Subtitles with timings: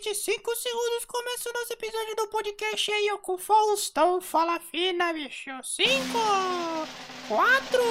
[0.00, 4.20] de 5 segundos começa o nosso episódio do podcast aí, ó, com o Faustão.
[4.20, 5.50] Fala fina, bicho.
[5.62, 5.88] 5,
[7.26, 7.82] 4,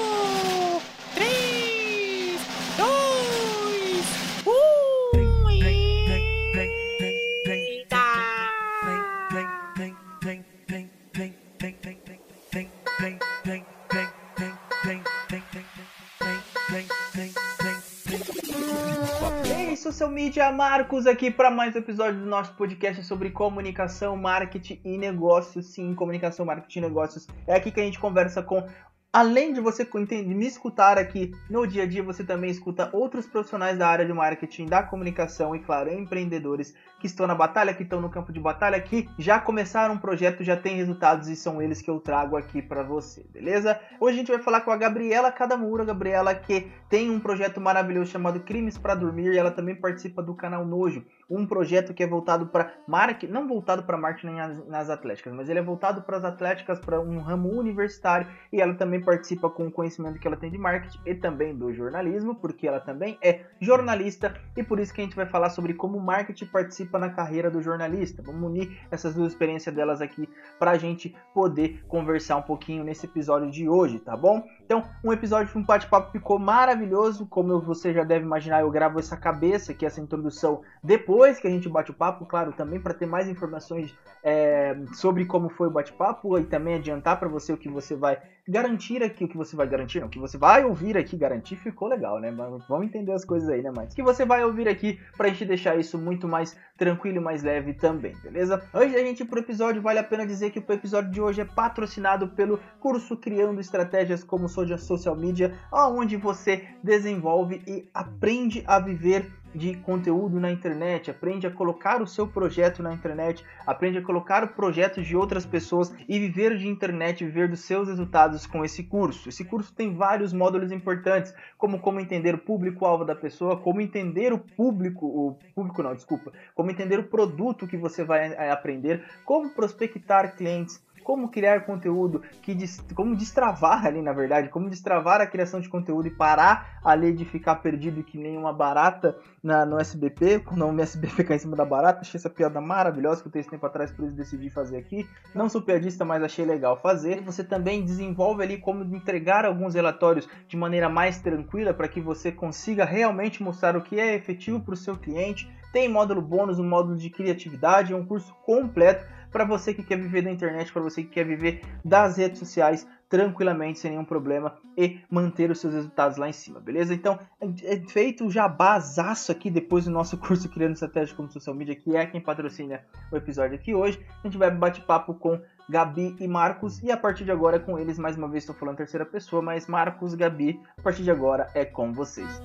[19.98, 24.96] seu mídia Marcos aqui para mais um episódio do nosso podcast sobre comunicação, marketing e
[24.96, 25.74] negócios.
[25.74, 27.28] Sim, comunicação, marketing e negócios.
[27.48, 28.64] É aqui que a gente conversa com
[29.12, 33.78] Além de você me escutar aqui no dia a dia, você também escuta outros profissionais
[33.78, 38.02] da área de marketing, da comunicação e, claro, empreendedores que estão na batalha, que estão
[38.02, 41.82] no campo de batalha, que já começaram um projeto, já tem resultados e são eles
[41.82, 43.80] que eu trago aqui para você, beleza?
[44.00, 48.12] Hoje a gente vai falar com a Gabriela Cadamura, Gabriela que tem um projeto maravilhoso
[48.12, 52.08] chamado Crimes para Dormir e ela também participa do canal Nojo, um projeto que é
[52.08, 56.18] voltado para marketing, não voltado para marketing nas, nas atléticas, mas ele é voltado para
[56.18, 60.38] as atléticas, para um ramo universitário e ela também participa com o conhecimento que ela
[60.38, 64.94] tem de marketing e também do jornalismo, porque ela também é jornalista e por isso
[64.94, 68.24] que a gente vai falar sobre como o marketing participa na carreira do jornalista.
[68.24, 73.06] Vamos unir essas duas experiências delas aqui para a gente poder conversar um pouquinho nesse
[73.06, 74.44] episódio de hoje, tá bom?
[74.68, 79.16] Então, um episódio, um bate-papo ficou maravilhoso, como você já deve imaginar, eu gravo essa
[79.16, 83.06] cabeça, é essa introdução, depois que a gente bate o papo, claro, também para ter
[83.06, 87.70] mais informações é, sobre como foi o bate-papo e também adiantar para você o que
[87.70, 90.98] você vai garantir aqui, o que você vai garantir, não, o que você vai ouvir
[90.98, 92.32] aqui, garantir ficou legal, né?
[92.32, 93.92] Mas vamos entender as coisas aí, né, mais?
[93.92, 97.44] O que você vai ouvir aqui pra gente deixar isso muito mais tranquilo e mais
[97.44, 98.64] leve também, beleza?
[98.74, 101.42] Antes da gente ir pro episódio, vale a pena dizer que o episódio de hoje
[101.42, 108.80] é patrocinado pelo curso Criando Estratégias como Social Media, onde você desenvolve e aprende a
[108.80, 114.02] viver de conteúdo na internet, aprende a colocar o seu projeto na internet, aprende a
[114.02, 118.64] colocar o projeto de outras pessoas e viver de internet, viver dos seus resultados com
[118.64, 119.28] esse curso.
[119.28, 124.32] Esse curso tem vários módulos importantes, como como entender o público-alvo da pessoa, como entender
[124.32, 129.04] o público, o público não, desculpa, como entender o produto que você vai eh, aprender,
[129.26, 132.54] como prospectar clientes, como criar conteúdo, que
[132.94, 137.24] como destravar ali, na verdade, como destravar a criação de conteúdo e parar ali de
[137.24, 141.56] ficar perdido que nem uma barata na, no SBP, quando o SBP cai em cima
[141.56, 142.02] da barata.
[142.02, 145.08] Achei essa piada maravilhosa que eu tenho esse tempo atrás, por isso decidi fazer aqui.
[145.34, 147.22] Não sou piadista, mas achei legal fazer.
[147.22, 152.34] Você também desenvolve ali como entregar alguns relatórios de maneira mais tranquila para que você
[152.34, 155.50] consiga realmente mostrar o que é efetivo para o seu cliente.
[155.72, 159.98] Tem módulo bônus, um módulo de criatividade, é um curso completo para você que quer
[159.98, 164.56] viver da internet, para você que quer viver das redes sociais tranquilamente, sem nenhum problema
[164.78, 166.94] e manter os seus resultados lá em cima, beleza?
[166.94, 167.18] Então,
[167.64, 171.96] é feito o jabazaço aqui depois do nosso curso Criando Estratégia como Social Media, que
[171.96, 174.06] é quem patrocina o episódio aqui hoje.
[174.24, 175.40] A gente vai bate-papo com
[175.70, 178.78] Gabi e Marcos e a partir de agora com eles, mais uma vez estou falando
[178.78, 182.42] terceira pessoa, mas Marcos, Gabi, a partir de agora é com vocês.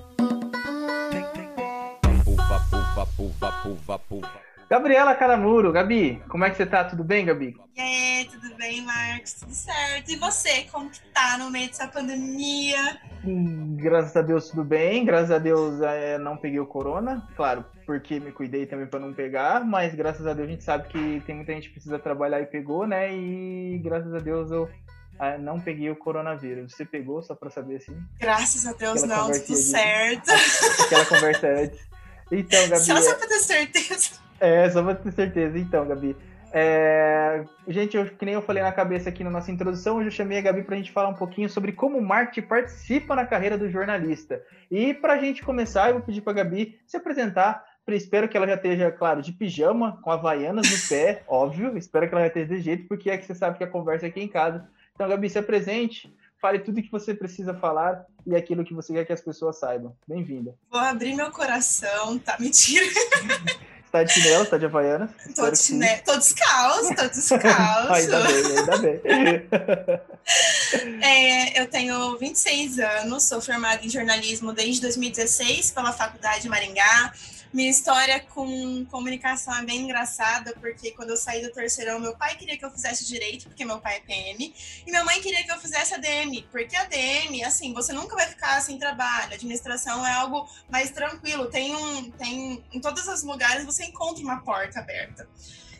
[4.73, 6.83] Gabriela Caramuro, Gabi, como é que você tá?
[6.83, 7.55] Tudo bem, Gabi?
[7.75, 9.33] E aí, tudo bem, Marcos?
[9.33, 10.09] Tudo certo.
[10.09, 12.99] E você, como que tá no meio dessa pandemia?
[13.23, 15.05] Hum, graças a Deus, tudo bem.
[15.05, 17.23] Graças a Deus, é, não peguei o corona.
[17.35, 20.87] Claro, porque me cuidei também para não pegar, mas graças a Deus a gente sabe
[20.87, 23.15] que tem muita gente que precisa trabalhar e pegou, né?
[23.15, 24.67] E graças a Deus eu
[25.19, 26.73] ah, não peguei o coronavírus.
[26.73, 27.95] Você pegou, só para saber assim?
[28.19, 30.31] Graças a Deus, Aquela não, tudo certo.
[30.83, 31.79] Aquela conversa antes.
[32.31, 32.81] Então, Gabi.
[32.83, 34.23] Só, só pra ter certeza.
[34.43, 35.57] É, só pra ter certeza.
[35.57, 36.17] Então, Gabi.
[36.51, 37.45] É...
[37.65, 40.37] Gente, eu, que nem eu falei na cabeça aqui na nossa introdução, hoje eu chamei
[40.37, 43.69] a Gabi pra gente falar um pouquinho sobre como o marketing participa na carreira do
[43.69, 44.43] jornalista.
[44.69, 47.63] E pra gente começar, eu vou pedir pra Gabi se apresentar.
[47.87, 51.77] Espero que ela já esteja, claro, de pijama, com havaianas no pé, óbvio.
[51.77, 54.07] Espero que ela já esteja desse jeito, porque é que você sabe que a conversa
[54.07, 54.67] é aqui em casa.
[54.93, 58.91] Então, Gabi, se apresente, fale tudo o que você precisa falar e aquilo que você
[58.91, 59.95] quer que as pessoas saibam.
[60.05, 60.53] Bem-vinda.
[60.69, 62.35] Vou abrir meu coração, tá?
[62.39, 62.85] Mentira.
[63.93, 65.11] Tá de chinelo, tá de havaianas?
[65.35, 67.93] Tô, de chinelo, tô descalço, tô descalço.
[67.93, 69.01] ainda bem, ainda bem.
[70.99, 77.13] é, eu tenho 26 anos, sou formada em jornalismo desde 2016 pela Faculdade de Maringá.
[77.53, 82.35] Minha história com comunicação é bem engraçada, porque quando eu saí do terceirão, meu pai
[82.35, 84.55] queria que eu fizesse direito, porque meu pai é PM,
[84.87, 88.59] e minha mãe queria que eu fizesse ADM, porque ADM, assim, você nunca vai ficar
[88.59, 89.35] sem trabalho.
[89.35, 91.45] Administração é algo mais tranquilo.
[91.45, 92.09] Tem um.
[92.09, 95.29] Tem, em todos os lugares você encontra uma porta aberta.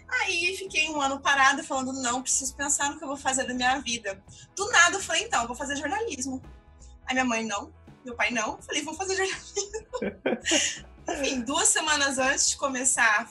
[0.07, 3.53] Aí fiquei um ano parada falando, não, preciso pensar no que eu vou fazer da
[3.55, 4.21] minha vida.
[4.55, 6.39] Do nada eu falei, então, vou fazer jornalismo.
[7.07, 7.73] Aí minha mãe, não,
[8.05, 8.61] meu pai não.
[8.61, 10.83] Falei, vou fazer jornalismo.
[11.07, 13.27] enfim, duas semanas antes de começar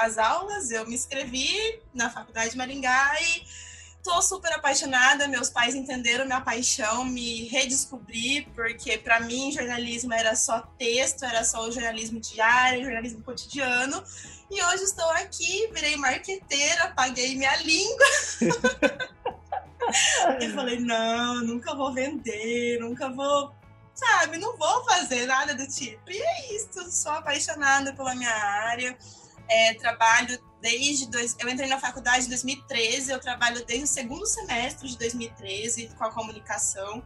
[0.00, 3.42] as aulas, eu me inscrevi na Faculdade de Maringá e
[4.02, 5.28] tô super apaixonada.
[5.28, 11.44] Meus pais entenderam minha paixão, me redescobri, porque para mim jornalismo era só texto, era
[11.44, 14.02] só o jornalismo diário, jornalismo cotidiano.
[14.50, 18.06] E hoje estou aqui, virei marqueteira, paguei minha língua.
[20.40, 23.52] eu falei, não, nunca vou vender, nunca vou,
[23.98, 26.10] sabe, não vou fazer nada do tipo.
[26.10, 28.96] E é isso, sou apaixonada pela minha área,
[29.48, 31.08] é, trabalho desde.
[31.08, 35.90] Dois, eu entrei na faculdade em 2013, eu trabalho desde o segundo semestre de 2013
[35.96, 37.02] com a comunicação.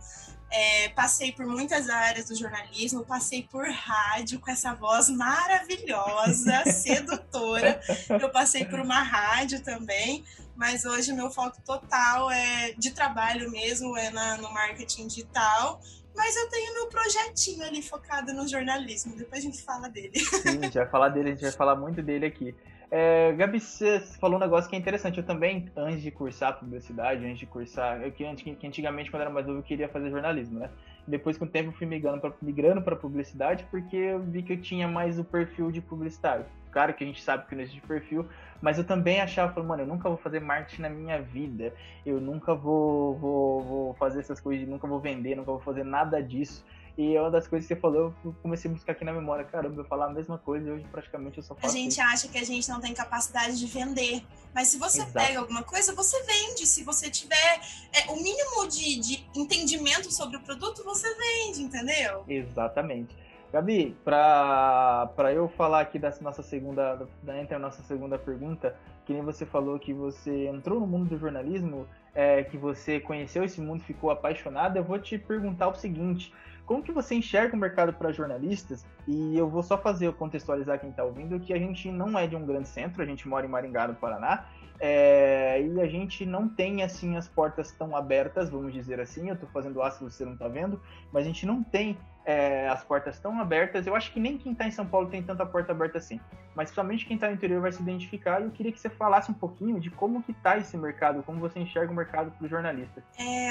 [0.54, 7.80] É, passei por muitas áreas do jornalismo, passei por rádio com essa voz maravilhosa, sedutora.
[8.10, 10.22] Eu passei por uma rádio também,
[10.54, 15.80] mas hoje meu foco total é de trabalho mesmo, é na, no marketing digital.
[16.14, 20.18] Mas eu tenho meu projetinho ali focado no jornalismo, depois a gente fala dele.
[20.20, 22.54] Sim, a gente vai falar dele, a gente vai falar muito dele aqui.
[22.94, 25.16] É, Gabi, você falou um negócio que é interessante.
[25.16, 28.02] Eu também, antes de cursar publicidade, antes de cursar.
[28.02, 28.26] Eu que,
[28.66, 30.68] antigamente, quando era mais novo, eu queria fazer jornalismo, né?
[31.08, 34.86] Depois, com o tempo, eu fui migrando para publicidade porque eu vi que eu tinha
[34.86, 36.44] mais o perfil de publicitário.
[36.72, 38.26] Claro que a gente sabe que não existe perfil,
[38.60, 41.74] mas eu também achava, falei, mano, eu nunca vou fazer marketing na minha vida.
[42.04, 46.22] Eu nunca vou, vou, vou fazer essas coisas, nunca vou vender, nunca vou fazer nada
[46.22, 46.64] disso.
[46.96, 49.44] E é uma das coisas que você falou, eu comecei a buscar aqui na memória.
[49.44, 51.66] Caramba, eu falar a mesma coisa e hoje praticamente eu só faço.
[51.66, 52.02] A gente isso.
[52.02, 54.22] acha que a gente não tem capacidade de vender.
[54.54, 55.12] Mas se você Exato.
[55.12, 56.66] pega alguma coisa, você vende.
[56.66, 57.60] Se você tiver
[57.92, 62.24] é, o mínimo de, de entendimento sobre o produto, você vende, entendeu?
[62.28, 63.16] Exatamente.
[63.52, 69.12] Gabi, para eu falar aqui da nossa segunda, da, entre a nossa segunda pergunta, que
[69.12, 73.60] nem você falou que você entrou no mundo do jornalismo, é, que você conheceu esse
[73.60, 76.32] mundo, ficou apaixonado, eu vou te perguntar o seguinte:
[76.64, 78.86] como que você enxerga o mercado para jornalistas?
[79.06, 82.34] E eu vou só fazer contextualizar quem está ouvindo que a gente não é de
[82.34, 84.46] um grande centro, a gente mora em Maringá, no Paraná,
[84.80, 89.28] é, e a gente não tem assim as portas tão abertas, vamos dizer assim.
[89.28, 90.80] Eu estou fazendo aço, você não está vendo,
[91.12, 93.86] mas a gente não tem é, as portas tão abertas.
[93.86, 96.20] Eu acho que nem quem está em São Paulo tem tanta porta aberta assim.
[96.54, 98.40] Mas somente quem está no interior vai se identificar.
[98.40, 101.40] E eu queria que você falasse um pouquinho de como que está esse mercado, como
[101.40, 103.02] você enxerga o mercado para o jornalista.
[103.18, 103.50] É,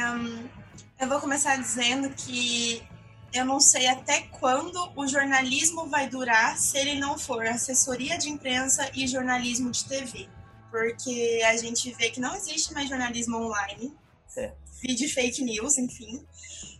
[1.00, 2.82] eu vou começar dizendo que
[3.34, 8.30] eu não sei até quando o jornalismo vai durar se ele não for assessoria de
[8.30, 10.30] imprensa e jornalismo de TV.
[10.70, 13.94] Porque a gente vê que não existe mais jornalismo online,
[14.38, 14.54] é.
[14.84, 16.26] de fake news, enfim.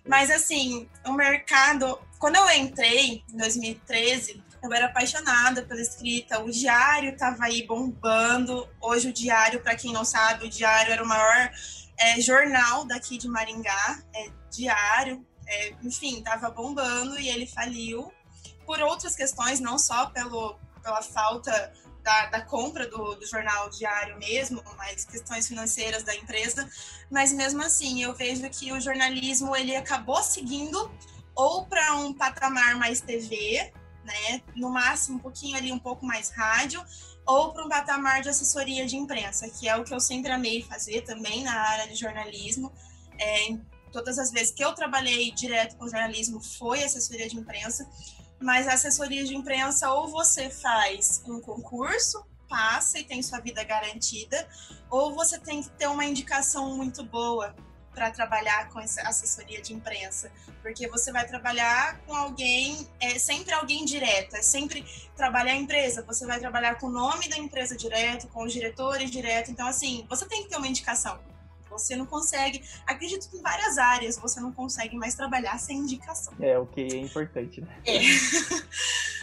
[0.08, 6.40] Mas assim, o mercado, quando eu entrei em 2013, eu era apaixonada pela escrita.
[6.40, 8.68] O diário estava aí bombando.
[8.80, 11.52] Hoje o diário, para quem não sabe, o diário era o maior
[11.98, 18.12] é, jornal daqui de Maringá, é diário é, enfim, estava bombando e ele faliu
[18.66, 24.18] por outras questões, não só pelo, pela falta da, da compra do, do, jornal diário
[24.18, 26.70] mesmo, mas questões financeiras da empresa.
[27.10, 30.92] Mas mesmo assim, eu vejo que o jornalismo ele acabou seguindo
[31.36, 33.72] ou para um patamar mais TV,
[34.04, 36.84] né, no máximo um pouquinho ali um pouco mais rádio,
[37.26, 40.64] ou para um patamar de assessoria de imprensa, que é o que eu sempre amei
[40.64, 42.72] fazer também na área de jornalismo.
[43.20, 43.58] É,
[43.92, 47.88] todas as vezes que eu trabalhei direto com jornalismo foi assessoria de imprensa,
[48.42, 53.64] mas a assessoria de imprensa ou você faz um concurso, passa e tem sua vida
[53.64, 54.48] garantida,
[54.90, 57.56] ou você tem que ter uma indicação muito boa
[57.94, 63.54] para trabalhar com essa assessoria de imprensa, porque você vai trabalhar com alguém, é sempre
[63.54, 64.86] alguém direto, é sempre
[65.16, 69.12] trabalhar a empresa, você vai trabalhar com o nome da empresa direto, com os diretores
[69.12, 71.20] direto, então assim, você tem que ter uma indicação.
[71.72, 76.34] Você não consegue, acredito que em várias áreas você não consegue mais trabalhar sem indicação.
[76.40, 77.82] É, o que é importante, né?
[77.86, 78.00] É.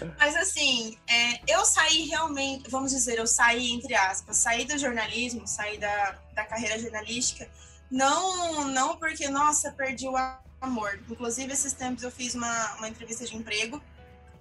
[0.19, 5.47] Mas assim, é, eu saí realmente, vamos dizer, eu saí, entre aspas, saí do jornalismo,
[5.47, 7.49] saí da, da carreira jornalística,
[7.91, 10.17] não, não porque, nossa, perdi o
[10.61, 11.01] amor.
[11.09, 13.83] Inclusive, esses tempos eu fiz uma, uma entrevista de emprego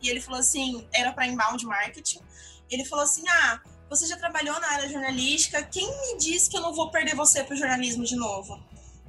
[0.02, 2.20] e ele falou assim, era para inbound marketing,
[2.70, 6.62] ele falou assim, ah, você já trabalhou na área jornalística, quem me diz que eu
[6.62, 8.62] não vou perder você para o jornalismo de novo?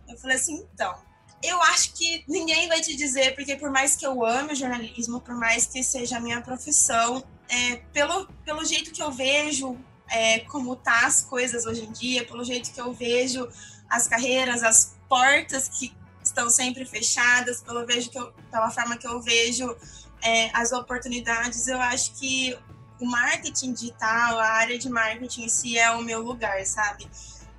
[0.09, 0.95] Eu falei assim, então,
[1.43, 5.21] eu acho que ninguém vai te dizer, porque por mais que eu ame o jornalismo,
[5.21, 9.79] por mais que seja a minha profissão, é, pelo, pelo jeito que eu vejo
[10.11, 13.49] é, como tá as coisas hoje em dia, pelo jeito que eu vejo
[13.89, 19.07] as carreiras, as portas que estão sempre fechadas, pelo, vejo que eu, pela forma que
[19.07, 19.77] eu vejo
[20.23, 22.59] é, as oportunidades, eu acho que
[23.01, 27.09] o marketing digital, a área de marketing em si é o meu lugar, sabe?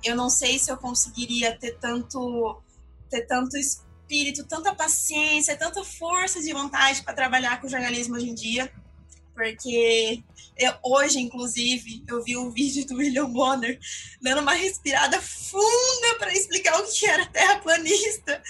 [0.02, 2.60] Eu não sei se eu conseguiria ter tanto,
[3.08, 8.34] ter tanto espírito, tanta paciência, tanta força de vontade para trabalhar com jornalismo hoje em
[8.34, 8.72] dia,
[9.34, 10.22] porque
[10.58, 13.78] eu, hoje, inclusive, eu vi um vídeo do William Bonner
[14.20, 18.42] dando uma respirada funda para explicar o que era terraplanista.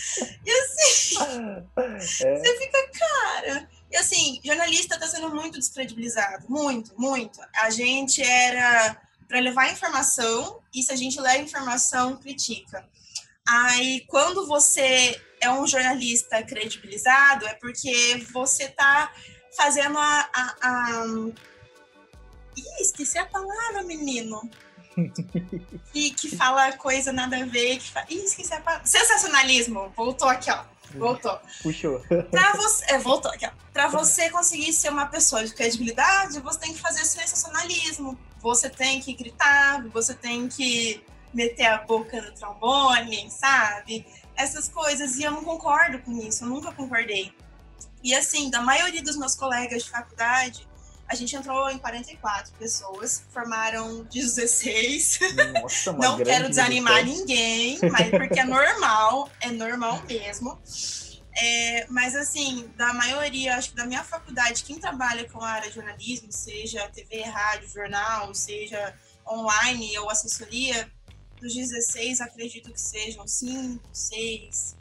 [0.45, 1.17] E assim,
[1.77, 2.37] é.
[2.37, 3.71] você fica, cara.
[3.91, 7.41] E assim, jornalista está sendo muito descredibilizado, muito, muito.
[7.55, 12.89] A gente era para levar informação e se a gente leva informação, critica.
[13.47, 19.13] Aí, quando você é um jornalista credibilizado, é porque você está
[19.57, 21.05] fazendo a, a, a...
[22.57, 24.49] Ih, esqueci a palavra, menino.
[25.93, 27.79] que, que fala coisa nada a ver.
[27.79, 28.05] Que fa...
[28.09, 28.87] Ih, esqueci a palavra.
[28.87, 29.93] Sensacionalismo.
[29.97, 30.65] Voltou aqui, ó.
[30.95, 31.39] Voltou.
[31.63, 32.01] Puxou.
[32.31, 33.51] Pra você, é, voltou aqui, ó.
[33.73, 38.19] Pra você conseguir ser uma pessoa de credibilidade, você tem que fazer sensacionalismo.
[38.41, 44.07] Você tem que gritar, você tem que meter a boca no trombone, sabe?
[44.35, 45.17] Essas coisas.
[45.17, 47.33] E eu não concordo com isso, eu nunca concordei.
[48.03, 50.67] E assim, da maioria dos meus colegas de faculdade,
[51.11, 55.19] a gente entrou em 44 pessoas, formaram 16.
[55.61, 60.57] Nossa, Não quero desanimar ninguém, mas porque é normal, é normal mesmo.
[61.37, 65.69] É, mas assim, da maioria, acho que da minha faculdade, quem trabalha com a área
[65.69, 68.95] de jornalismo, seja TV, rádio, jornal, seja
[69.27, 70.89] online ou assessoria,
[71.41, 74.77] dos 16, acredito que sejam 5, 6,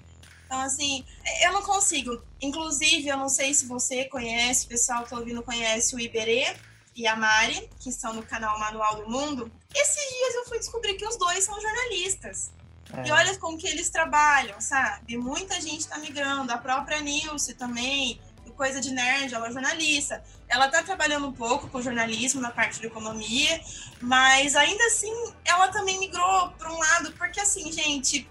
[0.49, 1.05] então, assim,
[1.43, 2.23] eu não consigo.
[2.41, 6.55] Inclusive, eu não sei se você conhece, o pessoal que tá ouvindo conhece o Iberê
[6.95, 9.51] e a Mari, que estão no canal Manual do Mundo.
[9.75, 12.51] Esses dias eu fui descobrir que os dois são jornalistas.
[12.91, 13.07] É.
[13.07, 15.17] E olha com que eles trabalham, sabe?
[15.17, 16.51] Muita gente está migrando.
[16.51, 18.19] A própria Nilce também,
[18.57, 20.23] coisa de nerd, ela é jornalista.
[20.47, 23.61] Ela está trabalhando um pouco com jornalismo na parte de economia,
[24.01, 25.13] mas ainda assim
[25.45, 28.27] ela também migrou para um lado, porque assim, gente,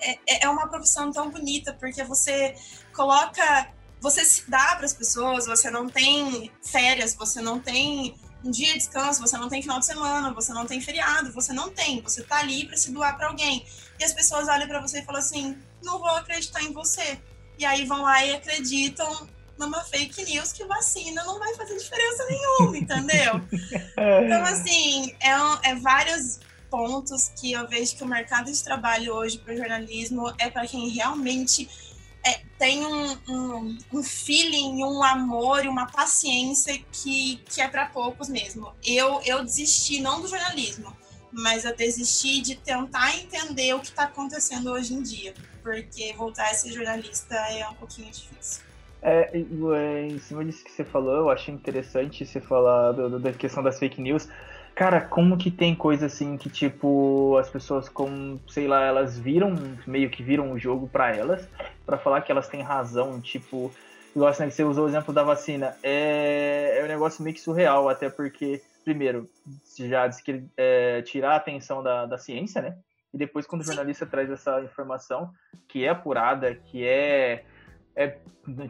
[0.00, 2.54] é, é, é uma profissão tão bonita, porque você
[2.92, 3.68] coloca,
[4.00, 8.14] você se dá para as pessoas, você não tem férias, você não tem
[8.44, 11.52] um dia de descanso, você não tem final de semana, você não tem feriado, você
[11.52, 13.64] não tem, você tá ali para se doar para alguém.
[13.98, 17.18] E as pessoas olham para você e falam assim: "Não vou acreditar em você".
[17.58, 19.28] E aí vão lá e acreditam
[19.58, 23.40] numa fake news que vacina não vai fazer diferença nenhuma, entendeu?
[24.24, 26.40] Então, assim, é, um, é vários
[26.70, 30.66] pontos que eu vejo que o mercado de trabalho hoje para o jornalismo é para
[30.66, 31.68] quem realmente
[32.24, 38.28] é, tem um, um, um, feeling, um amor uma paciência que, que é para poucos
[38.28, 38.72] mesmo.
[38.84, 40.94] Eu, eu desisti não do jornalismo,
[41.32, 46.50] mas eu desisti de tentar entender o que está acontecendo hoje em dia, porque voltar
[46.50, 48.62] a ser jornalista é um pouquinho difícil.
[49.02, 53.18] É, é em cima disso que você falou, eu achei interessante você falar do, do,
[53.18, 54.28] da questão das fake news,
[54.74, 59.54] Cara, como que tem coisa assim que, tipo, as pessoas como, sei lá, elas viram,
[59.86, 61.48] meio que viram o jogo para elas,
[61.84, 63.70] para falar que elas têm razão, tipo,
[64.14, 67.88] igual assim, você usou o exemplo da vacina, é, é um negócio meio que surreal,
[67.88, 69.28] até porque, primeiro,
[69.78, 72.76] já disse que é, tirar a atenção da, da ciência, né?
[73.12, 75.30] E depois, quando o jornalista traz essa informação,
[75.68, 77.44] que é apurada, que é
[77.96, 78.18] é,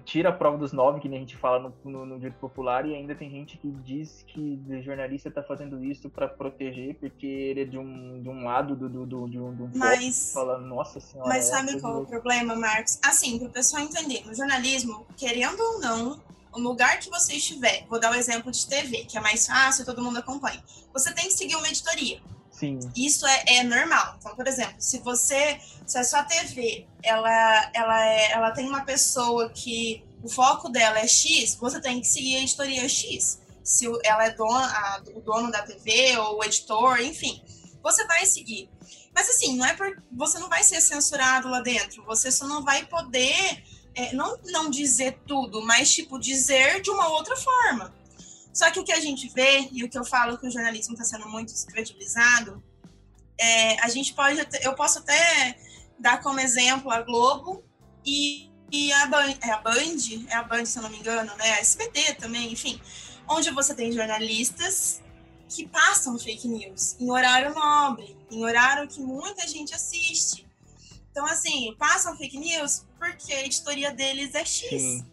[0.05, 2.87] tira a prova dos nove, que nem a gente fala no, no, no dito popular,
[2.87, 7.27] e ainda tem gente que diz que o jornalista está fazendo isso para proteger, porque
[7.27, 10.33] ele é de um, de um lado do, do, do, de um, de um mas,
[10.33, 11.29] fala, nossa senhora.
[11.29, 12.99] Mas é sabe qual é o problema, Marcos?
[13.05, 16.21] Assim, para o pessoal entender, no jornalismo, querendo ou não,
[16.53, 19.47] o lugar que você estiver, vou dar o um exemplo de TV, que é mais
[19.47, 20.63] fácil, todo mundo acompanha.
[20.93, 22.21] Você tem que seguir uma editoria.
[22.61, 22.79] Sim.
[22.95, 24.17] Isso é, é, normal.
[24.19, 28.85] Então, por exemplo, se você, se a sua TV, ela, ela, é, ela tem uma
[28.85, 33.41] pessoa que o foco dela é X, você tem que seguir a editoria X.
[33.65, 37.43] Se ela é dona, a, o dono da TV ou o editor, enfim,
[37.83, 38.69] você vai seguir.
[39.15, 42.05] Mas assim, não é por, você não vai ser censurado lá dentro.
[42.05, 43.65] Você só não vai poder
[43.95, 47.99] é, não, não dizer tudo, mas tipo dizer de uma outra forma.
[48.53, 50.95] Só que o que a gente vê, e o que eu falo que o jornalismo
[50.95, 52.63] está sendo muito descredibilizado,
[53.39, 55.57] é, a gente pode, eu posso até
[55.99, 57.65] dar como exemplo a Globo
[58.05, 61.35] e, e a, Band, é a Band, é a Band, se eu não me engano,
[61.37, 61.53] né?
[61.53, 62.81] A SBT também, enfim,
[63.29, 65.01] onde você tem jornalistas
[65.49, 70.47] que passam fake news em horário nobre, em horário que muita gente assiste.
[71.11, 74.69] Então, assim, passam fake news porque a editoria deles é X.
[74.69, 75.07] Sim.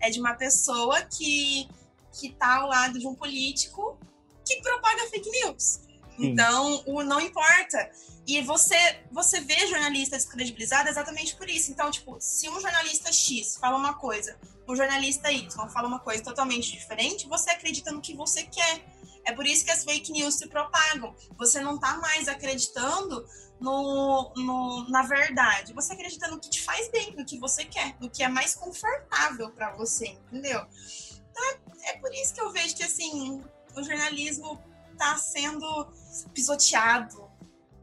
[0.00, 1.68] É de uma pessoa que
[2.12, 3.98] que está ao lado de um político
[4.44, 5.80] que propaga fake news.
[6.18, 6.30] Sim.
[6.30, 7.90] Então, o não importa.
[8.26, 8.76] E você,
[9.10, 11.70] você vê jornalista descredibilizado exatamente por isso.
[11.70, 16.22] Então, tipo, se um jornalista X fala uma coisa, um jornalista Y fala uma coisa
[16.22, 18.84] totalmente diferente, você acredita no que você quer.
[19.24, 21.14] É por isso que as fake news se propagam.
[21.36, 23.26] Você não está mais acreditando
[23.60, 25.72] no, no, na verdade.
[25.72, 28.54] Você acredita no que te faz bem, no que você quer, no que é mais
[28.54, 30.66] confortável para você, entendeu?
[31.38, 31.44] Então
[31.84, 33.40] é, é por isso que eu vejo que assim
[33.76, 34.60] o jornalismo
[34.92, 35.86] está sendo
[36.34, 37.30] pisoteado,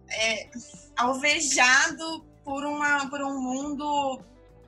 [0.10, 0.50] é,
[0.98, 4.22] alvejado por, uma, por um mundo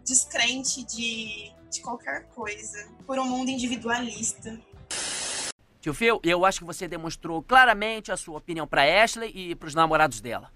[0.06, 4.58] descrente de, de qualquer coisa, por um mundo individualista.
[5.82, 9.68] Tio Phil, eu acho que você demonstrou claramente a sua opinião para Ashley e para
[9.68, 10.52] os namorados dela.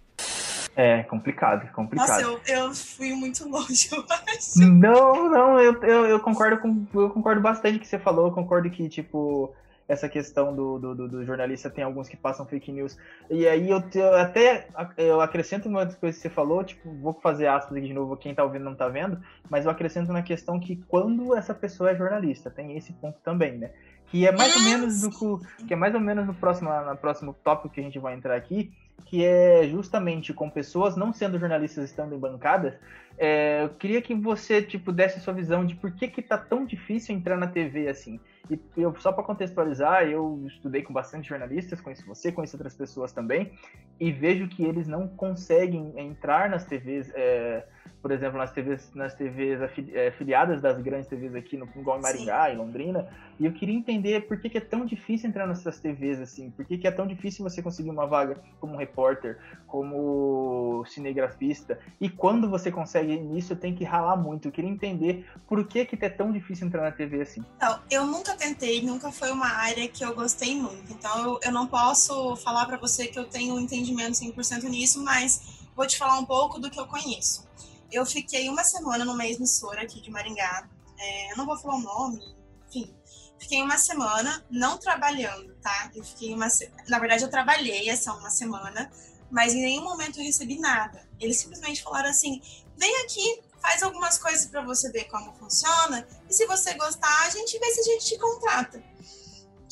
[0.76, 2.08] É complicado, complicado.
[2.08, 4.60] Nossa, eu, eu fui muito longe, eu acho.
[4.60, 6.86] Não, não, eu, eu, eu concordo com.
[6.94, 9.54] Eu concordo bastante com o que você falou, eu concordo que, tipo,
[9.92, 12.98] essa questão do, do, do, jornalista, tem alguns que passam fake news.
[13.30, 17.14] E aí eu, eu até eu acrescento uma das coisas que você falou, tipo, vou
[17.14, 20.22] fazer aspas aqui de novo, quem tá ouvindo não tá vendo, mas eu acrescento na
[20.22, 23.72] questão que quando essa pessoa é jornalista, tem esse ponto também, né?
[24.12, 27.34] Que é mais ou menos do que é mais ou menos no próximo, no próximo
[27.34, 28.72] tópico que a gente vai entrar aqui,
[29.06, 32.74] que é justamente com pessoas não sendo jornalistas estando em bancadas,
[33.18, 36.38] é, eu queria que você tipo desse a sua visão de por que que tá
[36.38, 38.20] tão difícil entrar na TV assim.
[38.50, 43.14] E eu só para contextualizar, eu estudei com bastante jornalistas, conheço você, conheço outras pessoas
[43.14, 43.54] também,
[44.00, 47.64] e vejo que eles não conseguem entrar nas TVs é,
[48.02, 49.60] por exemplo, nas TVs, nas TVs
[50.08, 52.54] afiliadas das grandes TVs aqui, no, igual em Maringá, Sim.
[52.54, 53.08] em Londrina,
[53.40, 56.66] e eu queria entender por que, que, é tão difícil entrar nessas TVs assim, por
[56.66, 62.50] que, que é tão difícil você conseguir uma vaga como repórter, como cinegrafista, e quando
[62.50, 64.48] você consegue nisso, tem que ralar muito.
[64.48, 67.46] Eu queria entender por que, que é tão difícil entrar na TV assim.
[67.58, 71.52] Então, eu nunca tentei, nunca foi uma área que eu gostei muito, então eu, eu
[71.52, 75.98] não posso falar para você que eu tenho um entendimento 100% nisso, mas vou te
[75.98, 77.52] falar um pouco do que eu conheço
[77.92, 80.70] eu fiquei uma semana numa emissora aqui de Maringá.
[80.98, 82.36] É, eu não vou falar o nome,
[82.68, 82.96] enfim.
[83.40, 85.92] Fiquei uma semana não trabalhando, tá?
[85.96, 86.48] Eu fiquei uma
[86.88, 88.92] Na verdade, eu trabalhei essa uma semana,
[89.32, 91.08] mas em nenhum momento eu recebi nada.
[91.20, 92.42] Eles simplesmente falaram assim:
[92.78, 97.30] vem aqui, faz algumas coisas para você ver como funciona, e se você gostar, a
[97.30, 98.84] gente vê se a gente te contrata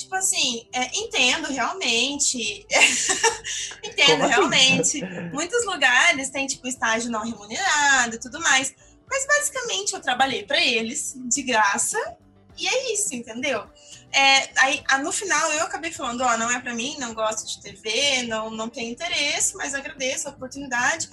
[0.09, 2.65] tipo assim, é, entendo realmente.
[3.83, 4.27] entendo assim?
[4.27, 5.01] realmente.
[5.31, 8.73] Muitos lugares têm, tipo, estágio não remunerado e tudo mais.
[9.07, 11.97] Mas basicamente eu trabalhei para eles de graça
[12.57, 13.67] e é isso, entendeu?
[14.11, 17.47] É, aí no final eu acabei falando, ó, oh, não é para mim, não gosto
[17.47, 21.09] de TV, não, não tenho interesse, mas agradeço a oportunidade.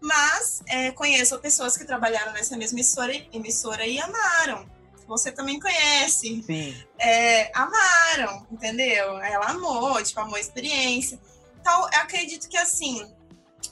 [0.00, 4.68] Mas é, conheço pessoas que trabalharam nessa mesma emissora, emissora e amaram
[5.06, 6.44] você também conhece.
[6.98, 9.18] É, amaram, entendeu?
[9.18, 11.20] Ela amou, tipo, amou a experiência.
[11.60, 13.06] Então, eu acredito que assim,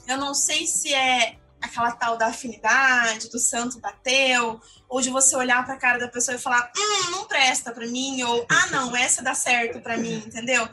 [0.07, 5.35] eu não sei se é aquela tal da afinidade, do santo bateu, ou de você
[5.35, 8.67] olhar para a cara da pessoa e falar, hum, não presta para mim, ou ah,
[8.67, 10.67] não, essa dá certo para mim, entendeu?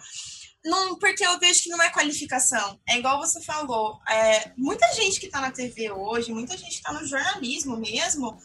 [0.64, 2.78] Não, porque eu vejo que não é qualificação.
[2.88, 3.98] É igual você falou.
[4.08, 8.36] É, muita gente que está na TV hoje, muita gente que está no jornalismo mesmo,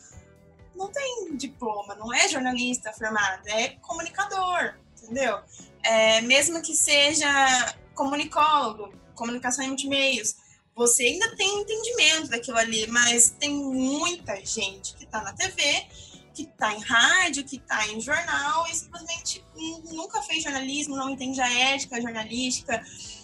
[0.75, 5.39] não tem diploma, não é jornalista formado, é comunicador, entendeu?
[5.83, 10.35] É, mesmo que seja comunicólogo, comunicação em multimeios,
[10.75, 15.85] você ainda tem entendimento daquilo ali, mas tem muita gente que está na TV,
[16.33, 19.45] que está em rádio, que está em jornal e simplesmente
[19.91, 22.83] nunca fez jornalismo, não entende a ética jornalística,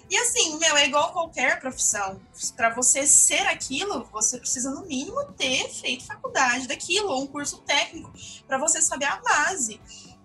[0.09, 2.19] e assim, meu, é igual qualquer profissão.
[2.55, 7.59] Para você ser aquilo, você precisa, no mínimo, ter feito faculdade daquilo, ou um curso
[7.59, 8.11] técnico,
[8.47, 9.79] para você saber a base.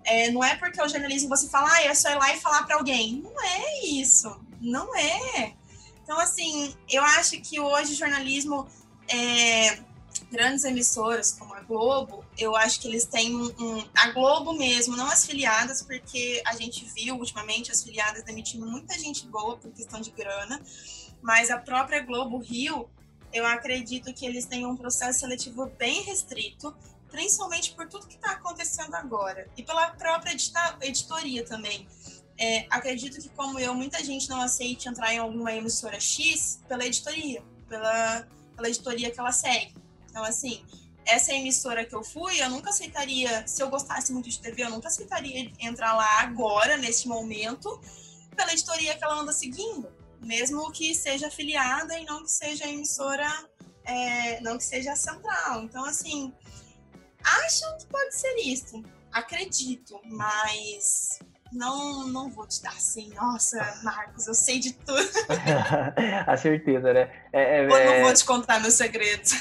[0.05, 2.65] É, não é porque o jornalismo você fala, ah, é só ir lá e falar
[2.65, 3.21] para alguém.
[3.23, 4.35] Não é isso.
[4.61, 5.55] Não é.
[6.03, 8.67] Então, assim, eu acho que hoje o jornalismo.
[9.07, 9.79] É,
[10.31, 14.97] grandes emissoras como a Globo, eu acho que eles têm um, um, a Globo mesmo,
[14.97, 19.71] não as filiadas, porque a gente viu ultimamente as filiadas demitindo muita gente boa por
[19.73, 20.61] questão de grana,
[21.23, 22.89] mas a própria Globo Rio,
[23.33, 26.75] eu acredito que eles têm um processo seletivo bem restrito,
[27.11, 31.87] principalmente por tudo que está acontecendo agora e pela própria edita editoria também.
[32.37, 36.85] É, acredito que, como eu, muita gente não aceite entrar em alguma emissora X pela
[36.85, 39.73] editoria, pela, pela editoria que ela segue.
[40.11, 40.65] Então, assim,
[41.07, 44.71] essa emissora que eu fui, eu nunca aceitaria, se eu gostasse muito de TV, eu
[44.71, 47.81] nunca aceitaria entrar lá agora, nesse momento,
[48.35, 49.89] pela editoria que ela anda seguindo.
[50.21, 53.29] Mesmo que seja afiliada e não que seja emissora,
[53.85, 55.63] é, não que seja central.
[55.63, 56.33] Então, assim,
[57.23, 58.83] acho que pode ser isso.
[59.13, 61.19] Acredito, mas
[61.55, 65.01] não, não vou te dar assim, nossa, Marcos, eu sei de tudo.
[66.27, 67.11] a certeza, né?
[67.33, 69.33] É, é, eu não vou te contar meus segredos.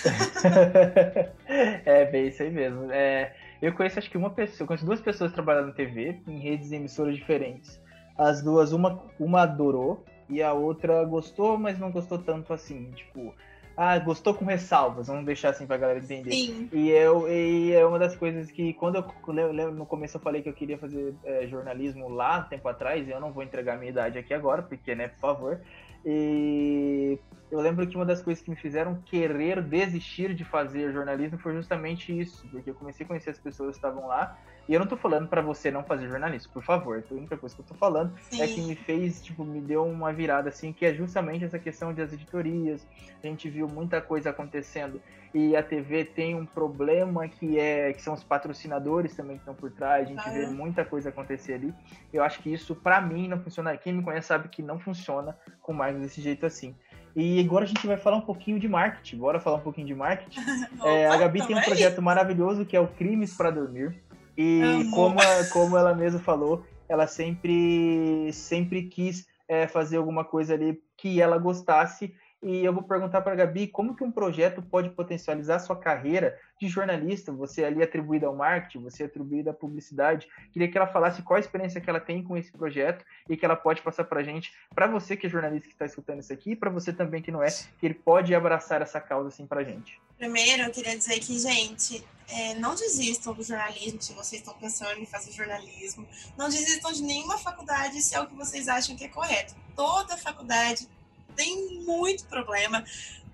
[1.86, 2.92] é, bem, isso aí mesmo.
[2.92, 6.72] É, eu conheço acho que uma pessoa, conheço duas pessoas trabalhando na TV, em redes
[6.72, 7.82] e emissoras diferentes.
[8.18, 12.92] As duas, uma, uma adorou e a outra gostou, mas não gostou tanto assim.
[12.92, 13.34] Tipo,
[13.76, 16.32] ah, gostou com ressalvas, vamos deixar assim pra galera entender.
[16.32, 16.70] Sim.
[16.72, 20.42] E, eu, e é uma das coisas que, quando eu, lembro, no começo eu falei
[20.42, 23.90] que eu queria fazer é, jornalismo lá, tempo atrás, e eu não vou entregar minha
[23.90, 25.62] idade aqui agora, porque, né, por favor.
[26.06, 27.18] E
[27.50, 31.54] eu lembro que uma das coisas que me fizeram querer desistir de fazer jornalismo foi
[31.54, 34.88] justamente isso, porque eu comecei a conhecer as pessoas que estavam lá, e eu não
[34.88, 37.04] tô falando para você não fazer jornalismo, por favor.
[37.10, 38.42] A única coisa que eu tô falando Sim.
[38.42, 41.94] é que me fez, tipo, me deu uma virada assim, que é justamente essa questão
[41.94, 42.88] das editorias.
[43.22, 45.02] A gente viu muita coisa acontecendo
[45.34, 49.56] e a TV tem um problema que é que são os patrocinadores também que estão
[49.56, 50.06] por trás.
[50.06, 50.48] A gente Ah, vê é?
[50.50, 51.74] muita coisa acontecer ali.
[52.14, 53.76] Eu acho que isso para mim não funciona.
[53.76, 56.76] Quem me conhece sabe que não funciona com mais desse jeito assim.
[57.16, 59.18] E agora a gente vai falar um pouquinho de marketing.
[59.18, 60.40] Bora falar um pouquinho de marketing.
[60.84, 63.96] É, a Opa, Gabi tem um projeto maravilhoso que é o Crimes para Dormir.
[64.38, 70.54] E como, a- como ela mesma falou, ela sempre, sempre quis é, fazer alguma coisa
[70.54, 72.16] ali que ela gostasse.
[72.44, 76.38] E eu vou perguntar para a Gabi como que um projeto pode potencializar sua carreira
[76.60, 80.28] de jornalista, você ali atribuída ao marketing, você atribuída à publicidade.
[80.52, 83.46] Queria que ela falasse qual a experiência que ela tem com esse projeto e que
[83.46, 86.34] ela pode passar para a gente, para você que é jornalista que está escutando isso
[86.34, 89.48] aqui, e para você também que não é, que ele pode abraçar essa causa assim
[89.48, 90.02] para a gente.
[90.18, 95.00] Primeiro, eu queria dizer que, gente, é, não desistam do jornalismo se vocês estão pensando
[95.00, 96.06] em fazer jornalismo.
[96.38, 99.56] Não desistam de nenhuma faculdade se é o que vocês acham que é correto.
[99.76, 100.88] Toda faculdade
[101.36, 102.84] tem muito problema.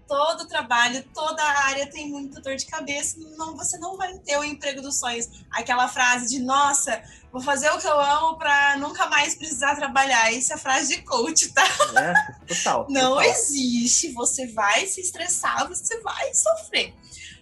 [0.07, 3.17] Todo trabalho, toda área tem muita dor de cabeça.
[3.37, 5.27] Não, você não vai ter o emprego dos sonhos.
[5.51, 10.31] Aquela frase de, nossa, vou fazer o que eu amo para nunca mais precisar trabalhar.
[10.31, 11.63] Isso é frase de coach, tá?
[11.95, 12.87] É, total.
[12.89, 13.23] Não total.
[13.29, 14.11] existe.
[14.13, 16.93] Você vai se estressar, você vai sofrer.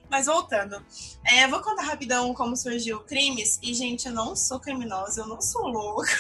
[0.10, 0.84] Mas voltando,
[1.26, 3.60] é, eu vou contar rapidão como surgiu o Crimes.
[3.62, 6.12] E, gente, eu não sou criminosa, eu não sou louca.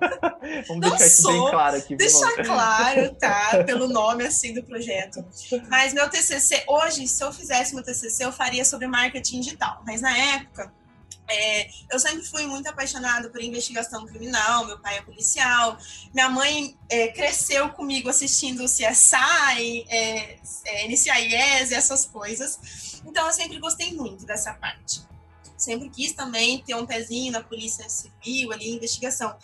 [0.68, 1.50] Vamos Não deixar isso bem sou.
[1.50, 1.96] claro aqui.
[1.96, 3.62] Deixar claro, tá?
[3.66, 5.24] Pelo nome, assim, do projeto.
[5.68, 9.82] Mas meu TCC, hoje, se eu fizesse meu TCC, eu faria sobre marketing digital.
[9.84, 10.72] Mas na época,
[11.28, 14.64] é, eu sempre fui muito apaixonada por investigação criminal.
[14.66, 15.76] Meu pai é policial.
[16.14, 22.85] Minha mãe é, cresceu comigo assistindo o CSI, é, é, NCIS e essas coisas.
[23.06, 25.02] Então, eu sempre gostei muito dessa parte.
[25.56, 29.36] Sempre quis também ter um pezinho na polícia civil, ali, investigação.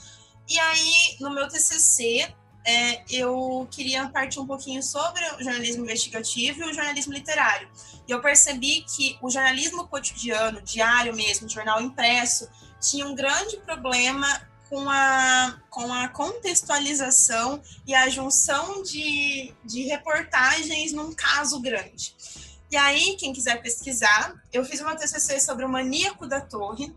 [0.49, 6.61] E aí, no meu TCC, é, eu queria partir um pouquinho sobre o jornalismo investigativo
[6.61, 7.69] e o jornalismo literário.
[8.07, 12.49] E eu percebi que o jornalismo cotidiano, diário mesmo, jornal impresso,
[12.81, 14.27] tinha um grande problema
[14.69, 22.15] com a, com a contextualização e a junção de, de reportagens num caso grande.
[22.73, 26.91] E aí, quem quiser pesquisar, eu fiz uma TCC sobre o Maníaco da Torre.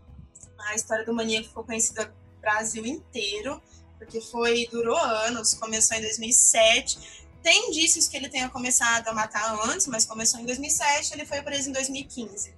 [0.58, 3.62] A história do maníaco ficou conhecida no Brasil inteiro,
[3.98, 7.26] porque foi durou anos, começou em 2007.
[7.42, 11.42] Tem indícios que ele tenha começado a matar antes, mas começou em 2007, ele foi
[11.42, 12.54] preso em 2015.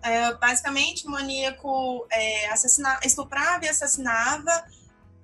[0.00, 4.64] É, basicamente, o maníaco é, assassina, estuprava e assassinava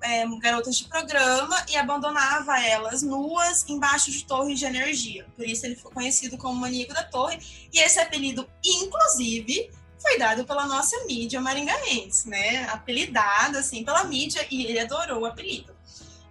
[0.02, 5.26] é, garotas de programa e abandonava elas nuas embaixo de torres de energia.
[5.37, 7.38] Por isso ele foi conhecido como maníaco da torre.
[7.72, 12.64] E esse apelido, inclusive, foi dado pela nossa mídia maringaense, né?
[12.70, 15.74] Apelidado, assim, pela mídia, e ele adorou o apelido.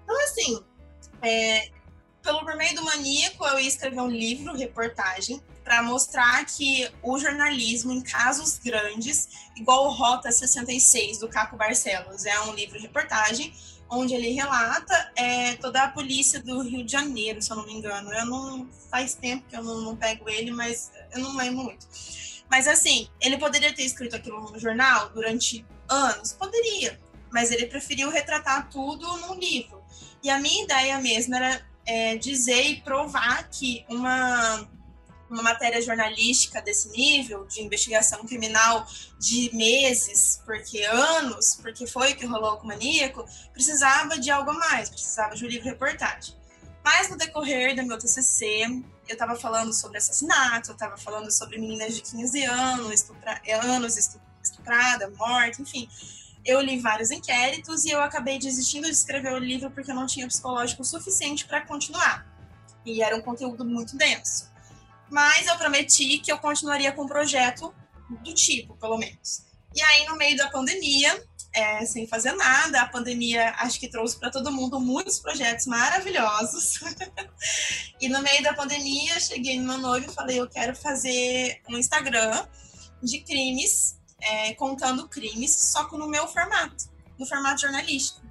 [0.03, 0.63] Então, assim,
[1.21, 1.69] é,
[2.23, 7.19] pelo por meio do maníaco, eu ia escrever um livro, reportagem, para mostrar que o
[7.19, 13.53] jornalismo em casos grandes, igual o Rota 66 do Caco Barcelos, é um livro reportagem
[13.89, 17.73] onde ele relata é, toda a polícia do Rio de Janeiro, se eu não me
[17.73, 18.13] engano.
[18.13, 21.85] Eu não faz tempo que eu não, não pego ele, mas eu não lembro muito.
[22.49, 26.97] Mas assim, ele poderia ter escrito aquilo no jornal durante anos, poderia,
[27.29, 29.83] mas ele preferiu retratar tudo num livro.
[30.23, 34.65] E a minha ideia mesmo era é, dizer e provar que uma
[35.29, 38.85] uma matéria jornalística desse nível, de investigação criminal
[39.19, 44.51] de meses, porque anos, porque foi o que rolou com o maníaco, precisava de algo
[44.51, 46.35] a mais, precisava de um livro reportagem.
[46.83, 48.63] Mas no decorrer do meu TCC,
[49.07, 53.97] eu estava falando sobre assassinato, eu estava falando sobre meninas de 15 anos, estupra, anos
[54.41, 55.89] estuprada, morta, enfim.
[56.45, 60.05] Eu li vários inquéritos e eu acabei desistindo de escrever o livro porque eu não
[60.05, 62.25] tinha psicológico suficiente para continuar.
[62.85, 64.49] E era um conteúdo muito denso
[65.09, 67.73] mas eu prometi que eu continuaria com um projeto
[68.23, 69.45] do tipo, pelo menos.
[69.75, 74.19] E aí, no meio da pandemia, é, sem fazer nada, a pandemia acho que trouxe
[74.19, 76.79] para todo mundo muitos projetos maravilhosos.
[77.99, 81.77] e no meio da pandemia, cheguei no meu noivo e falei: eu quero fazer um
[81.77, 82.47] Instagram
[83.01, 88.25] de crimes, é, contando crimes, só que no meu formato, no formato jornalístico.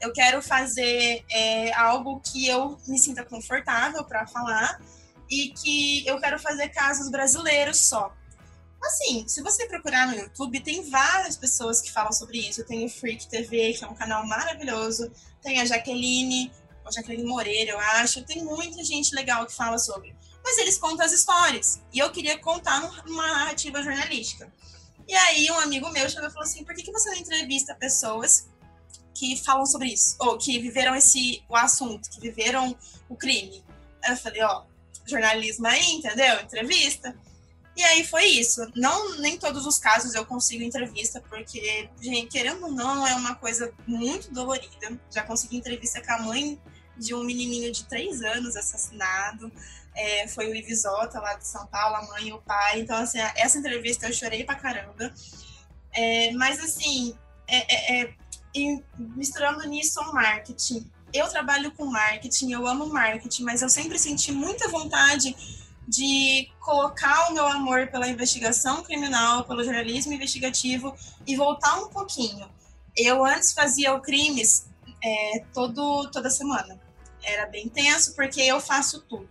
[0.00, 4.80] Eu quero fazer é, algo que eu me sinta confortável para falar
[5.30, 8.12] e que eu quero fazer casos brasileiros só.
[8.82, 12.64] Assim, se você procurar no YouTube, tem várias pessoas que falam sobre isso.
[12.64, 15.12] Tem o Freak TV, que é um canal maravilhoso.
[15.42, 16.50] Tem a Jaqueline,
[16.84, 18.24] a Jaqueline Moreira, eu acho.
[18.24, 20.16] Tem muita gente legal que fala sobre.
[20.42, 21.80] Mas eles contam as histórias.
[21.92, 24.50] E eu queria contar numa narrativa jornalística.
[25.06, 27.74] E aí um amigo meu chegou e falou assim, por que, que você não entrevista
[27.74, 28.48] pessoas
[29.14, 30.16] que falam sobre isso?
[30.20, 32.74] Ou que viveram esse o assunto, que viveram
[33.08, 33.62] o crime?
[34.02, 34.64] Aí eu falei, ó,
[35.10, 36.40] jornalismo aí, entendeu?
[36.40, 37.14] Entrevista.
[37.76, 38.60] E aí foi isso.
[38.74, 43.34] Não, nem todos os casos eu consigo entrevista, porque, gente, querendo ou não, é uma
[43.34, 44.98] coisa muito dolorida.
[45.10, 46.60] Já consegui entrevista com a mãe
[46.96, 49.50] de um menininho de três anos assassinado.
[49.94, 52.80] É, foi o Ivisota lá de São Paulo, a mãe e o pai.
[52.80, 55.12] Então, assim, essa entrevista eu chorei pra caramba.
[55.92, 57.16] É, mas, assim,
[57.48, 58.14] é, é, é
[58.98, 60.90] misturando nisso o marketing.
[61.12, 65.34] Eu trabalho com marketing, eu amo marketing, mas eu sempre senti muita vontade
[65.86, 70.94] de colocar o meu amor pela investigação criminal, pelo jornalismo investigativo
[71.26, 72.48] e voltar um pouquinho.
[72.96, 74.66] Eu antes fazia o crimes
[75.02, 76.80] é, todo, toda semana.
[77.22, 79.28] Era bem tenso porque eu faço tudo.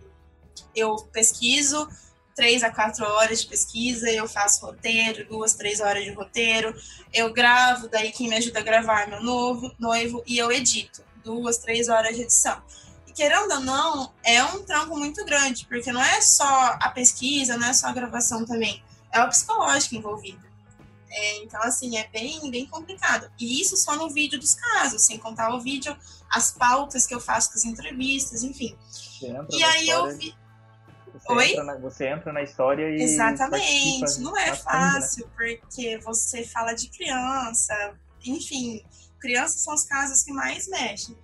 [0.74, 1.88] Eu pesquiso
[2.34, 6.74] três a quatro horas de pesquisa, eu faço roteiro, duas, três horas de roteiro,
[7.12, 11.02] eu gravo, daí quem me ajuda a gravar é meu novo, noivo, e eu edito,
[11.24, 12.60] duas, três horas de edição.
[13.06, 17.56] E querendo ou não, é um trampo muito grande, porque não é só a pesquisa,
[17.56, 20.50] não é só a gravação também, é o psicológico envolvido.
[21.12, 23.28] É, então, assim, é bem, bem complicado.
[23.38, 25.96] E isso só no vídeo dos casos, sem contar o vídeo,
[26.30, 28.76] as pautas que eu faço com as entrevistas, enfim.
[29.50, 30.34] E aí eu vi.
[31.12, 31.50] Você Oi?
[31.50, 33.02] Entra na, você entra na história e.
[33.02, 34.20] Exatamente.
[34.20, 34.56] Não é né?
[34.56, 35.32] fácil, né?
[35.36, 38.82] porque você fala de criança, enfim,
[39.20, 41.16] crianças são os casos que mais mexem.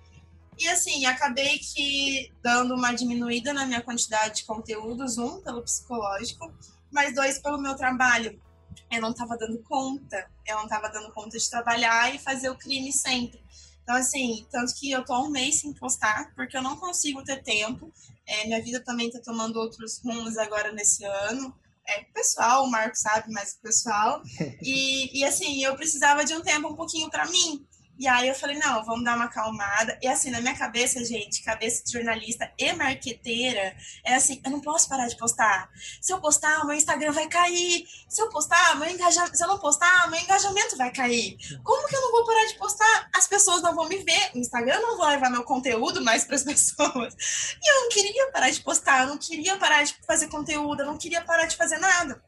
[0.57, 6.51] E assim, acabei que dando uma diminuída na minha quantidade de conteúdos, um pelo psicológico,
[6.91, 8.41] mas dois pelo meu trabalho.
[8.89, 12.57] Eu não estava dando conta, eu não estava dando conta de trabalhar e fazer o
[12.57, 13.39] crime sempre.
[13.83, 17.41] Então, assim, tanto que eu tô um mês sem postar, porque eu não consigo ter
[17.43, 17.91] tempo.
[18.25, 21.55] É, minha vida também tá tomando outros rumos agora nesse ano.
[21.87, 24.21] É, pessoal, o Marco sabe, mas pessoal.
[24.61, 27.65] E, e assim, eu precisava de um tempo um pouquinho para mim.
[27.99, 29.97] E aí eu falei, não, vamos dar uma acalmada.
[30.01, 34.61] E assim, na minha cabeça, gente, cabeça de jornalista e marqueteira, é assim, eu não
[34.61, 35.69] posso parar de postar.
[35.99, 37.87] Se eu postar, meu Instagram vai cair.
[38.07, 39.35] Se eu postar, meu engajamento.
[39.35, 41.37] Se eu não postar, meu engajamento vai cair.
[41.63, 43.09] Como que eu não vou parar de postar?
[43.15, 44.31] As pessoas não vão me ver.
[44.35, 47.15] O Instagram não vai levar meu conteúdo mais para as pessoas.
[47.61, 50.85] E eu não queria parar de postar, eu não queria parar de fazer conteúdo, eu
[50.85, 52.21] não queria parar de fazer nada.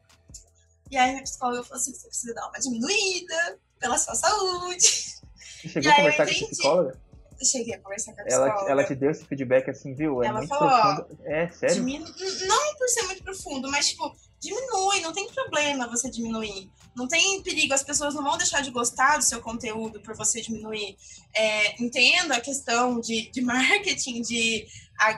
[0.90, 5.19] E aí minha psicóloga falou assim: você precisa dar uma diminuída pela sua saúde.
[5.62, 6.98] Você chegou a conversar com a psicóloga?
[7.42, 8.60] cheguei a conversar com a psicóloga.
[8.60, 10.22] Ela, ela te deu esse feedback assim, viu?
[10.22, 11.18] É ela muito falou, profundo.
[11.24, 11.76] É, sério?
[11.76, 12.04] Diminu...
[12.46, 16.70] Não por ser muito profundo, mas tipo, diminui, não tem problema você diminuir.
[16.96, 20.40] Não tem perigo, as pessoas não vão deixar de gostar do seu conteúdo por você
[20.40, 20.96] diminuir.
[21.34, 24.66] É, entenda a questão de, de marketing, de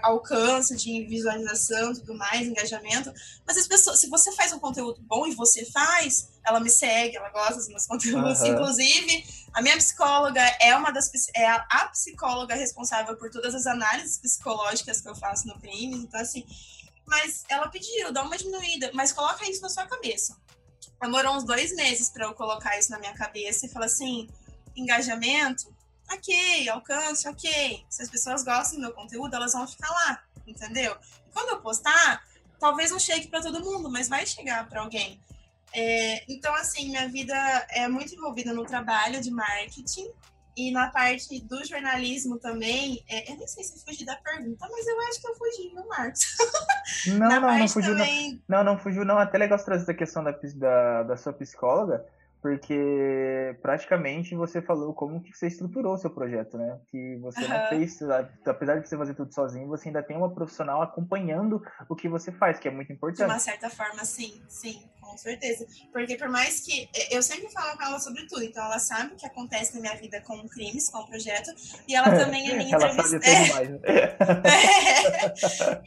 [0.03, 3.13] alcance, de visualização, tudo mais, engajamento.
[3.47, 7.17] Mas as pessoas, se você faz um conteúdo bom e você faz, ela me segue,
[7.17, 8.41] ela gosta dos meus conteúdos.
[8.41, 8.47] Uhum.
[8.49, 14.19] Inclusive, a minha psicóloga é uma das é a, psicóloga responsável por todas as análises
[14.19, 15.97] psicológicas que eu faço no crime.
[15.97, 16.45] Então, assim,
[17.07, 20.37] mas ela pediu, dá uma diminuída, mas coloca isso na sua cabeça.
[21.01, 24.29] Demorou uns dois meses para eu colocar isso na minha cabeça e falar assim:
[24.77, 25.75] engajamento,
[26.11, 27.85] ok, alcance, ok.
[27.91, 30.97] Se as pessoas gostam do meu conteúdo, elas vão ficar lá, entendeu?
[31.27, 32.25] E quando eu postar,
[32.59, 35.21] talvez não chegue para todo mundo, mas vai chegar para alguém.
[35.75, 37.35] É, então, assim, minha vida
[37.71, 40.11] é muito envolvida no trabalho de marketing
[40.57, 43.03] e na parte do jornalismo também.
[43.09, 45.89] É, eu nem sei se fugi da pergunta, mas eu acho que eu fugi, no
[45.89, 46.37] Marcos?
[47.07, 47.93] Não, não, não fugiu.
[47.93, 48.43] Também...
[48.49, 49.19] Não, não, não fugiu, não.
[49.19, 52.05] Até legal trazer essa questão da, da, da sua psicóloga
[52.43, 56.77] porque praticamente você falou como que você estruturou o seu projeto, né?
[56.91, 57.49] Que você uhum.
[57.49, 58.03] não fez,
[58.45, 62.33] apesar de você fazer tudo sozinho, você ainda tem uma profissional acompanhando o que você
[62.33, 63.19] faz, que é muito importante.
[63.19, 65.65] De uma certa forma, sim, sim, com certeza.
[65.93, 69.17] Porque por mais que eu sempre falo com ela sobre tudo, então ela sabe o
[69.17, 71.49] que acontece na minha vida com crimes, com o projeto,
[71.87, 73.21] e ela também é minha ela entrevista.
[73.21, 73.79] Sabe tudo mais, né?
[73.85, 74.17] é.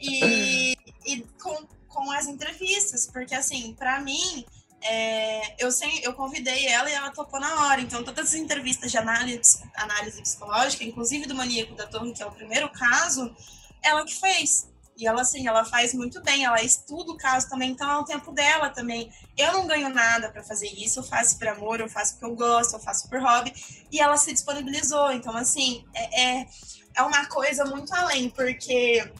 [0.00, 0.72] E,
[1.04, 4.46] e com, com as entrevistas, porque assim, para mim
[4.88, 7.80] é, eu, sem, eu convidei ela e ela topou na hora.
[7.80, 12.26] Então, todas as entrevistas de análise, análise psicológica, inclusive do maníaco da torre, que é
[12.26, 13.34] o primeiro caso,
[13.82, 14.68] ela que fez.
[14.96, 18.04] E ela, assim, ela faz muito bem, ela estuda o caso também, então é o
[18.04, 19.12] tempo dela também.
[19.36, 22.34] Eu não ganho nada para fazer isso, eu faço por amor, eu faço porque eu
[22.34, 23.52] gosto, eu faço por hobby.
[23.92, 25.12] E ela se disponibilizou.
[25.12, 26.48] Então, assim, é, é,
[26.94, 29.12] é uma coisa muito além, porque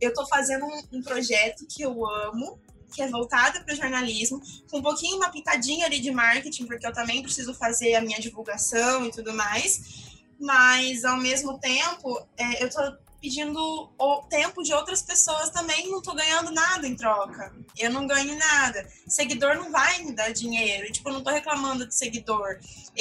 [0.00, 2.60] eu tô fazendo um, um projeto que eu amo,
[2.92, 6.86] que é voltado para o jornalismo, com um pouquinho uma pitadinha ali de marketing, porque
[6.86, 10.12] eu também preciso fazer a minha divulgação e tudo mais.
[10.38, 12.80] Mas ao mesmo tempo, é, eu tô
[13.22, 17.54] pedindo o tempo de outras pessoas também, não tô ganhando nada em troca.
[17.78, 18.84] Eu não ganho nada.
[19.06, 20.90] Seguidor não vai me dar dinheiro.
[20.90, 22.58] Tipo, eu não tô reclamando de seguidor.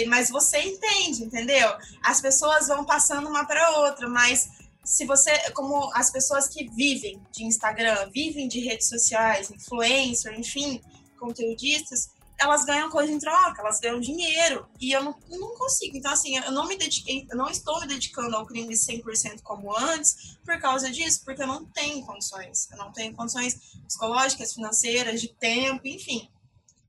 [0.07, 1.67] Mas você entende, entendeu?
[2.03, 4.47] As pessoas vão passando uma para outra, mas
[4.83, 10.81] se você, como as pessoas que vivem de Instagram, vivem de redes sociais, influencer, enfim,
[11.19, 12.09] conteudistas,
[12.41, 14.67] elas ganham coisa em troca, elas ganham dinheiro.
[14.79, 15.95] E eu não, não consigo.
[15.95, 19.75] Então, assim, eu não me dediquei, eu não estou me dedicando ao crime 100% como
[19.77, 22.67] antes por causa disso, porque eu não tenho condições.
[22.71, 26.27] Eu não tenho condições psicológicas, financeiras, de tempo, enfim.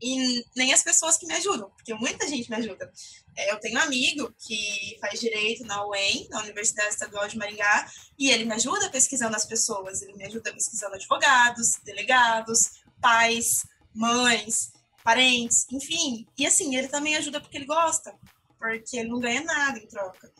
[0.01, 2.91] E nem as pessoas que me ajudam, porque muita gente me ajuda.
[3.37, 7.91] É, eu tenho um amigo que faz direito na UEM, na Universidade Estadual de Maringá,
[8.19, 13.65] e ele me ajuda pesquisando as pessoas, ele me ajuda pesquisando advogados, delegados, pais,
[13.95, 16.27] mães, parentes, enfim.
[16.39, 18.15] E assim, ele também ajuda porque ele gosta,
[18.59, 20.31] porque ele não ganha nada em troca.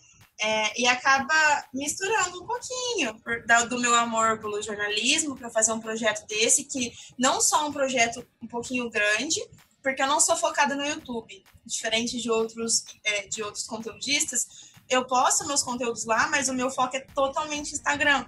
[0.41, 5.81] É, e acaba misturando um pouquinho por, do meu amor pelo jornalismo para fazer um
[5.81, 9.41] projeto desse, que não só um projeto um pouquinho grande,
[9.83, 14.73] porque eu não sou focada no YouTube, diferente de outros, é, de outros conteudistas.
[14.89, 18.27] Eu posto meus conteúdos lá, mas o meu foco é totalmente Instagram.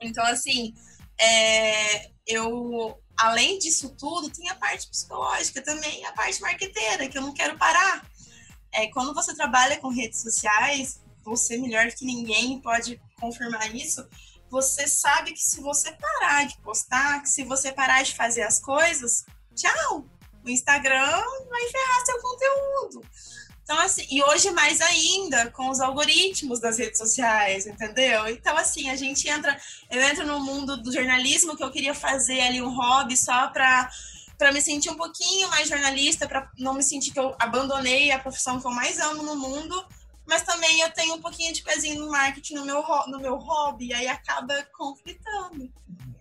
[0.00, 0.74] Então, assim,
[1.18, 7.22] é, eu, além disso tudo, tem a parte psicológica também, a parte marqueteira, que eu
[7.22, 8.06] não quero parar.
[8.72, 14.06] É, quando você trabalha com redes sociais, você melhor que ninguém pode confirmar isso,
[14.50, 18.60] você sabe que se você parar de postar, que se você parar de fazer as
[18.60, 19.24] coisas,
[19.54, 20.04] tchau,
[20.44, 23.04] o Instagram vai ferrar seu conteúdo.
[23.62, 28.26] Então, assim, e hoje mais ainda com os algoritmos das redes sociais, entendeu?
[28.28, 29.56] Então, assim, a gente entra,
[29.90, 33.88] eu entro no mundo do jornalismo que eu queria fazer ali um hobby só para
[34.38, 38.18] para me sentir um pouquinho mais jornalista, para não me sentir que eu abandonei a
[38.18, 39.86] profissão que eu mais amo no mundo,
[40.26, 43.88] mas também eu tenho um pouquinho de pezinho no marketing no meu, no meu hobby,
[43.88, 45.70] e aí acaba conflitando.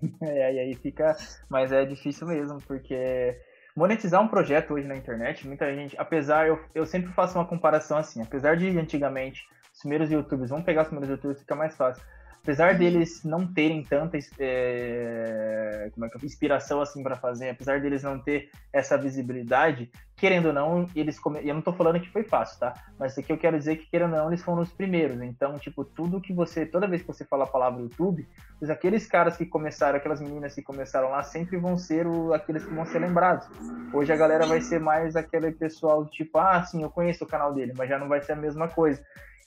[0.19, 1.15] É, e aí fica,
[1.47, 3.39] mas é difícil mesmo, porque
[3.75, 7.97] monetizar um projeto hoje na internet, muita gente, apesar, eu, eu sempre faço uma comparação
[7.97, 12.03] assim, apesar de antigamente os primeiros youtubers, vamos pegar os primeiros youtubers, fica mais fácil.
[12.43, 17.79] Apesar deles não terem tanta é, como é que é, inspiração assim para fazer, apesar
[17.79, 21.39] deles não ter essa visibilidade, querendo ou não, eles come...
[21.47, 22.73] eu não tô falando que foi fácil, tá?
[22.97, 25.21] Mas aqui eu quero dizer que querendo ou não, eles foram os primeiros.
[25.21, 28.27] Então, tipo, tudo que você, toda vez que você fala a palavra YouTube,
[28.71, 32.33] aqueles caras que começaram, aquelas meninas que começaram lá, sempre vão ser o...
[32.33, 33.47] aqueles que vão ser lembrados.
[33.93, 37.53] Hoje a galera vai ser mais aquele pessoal tipo, ah, sim, eu conheço o canal
[37.53, 38.99] dele, mas já não vai ser a mesma coisa.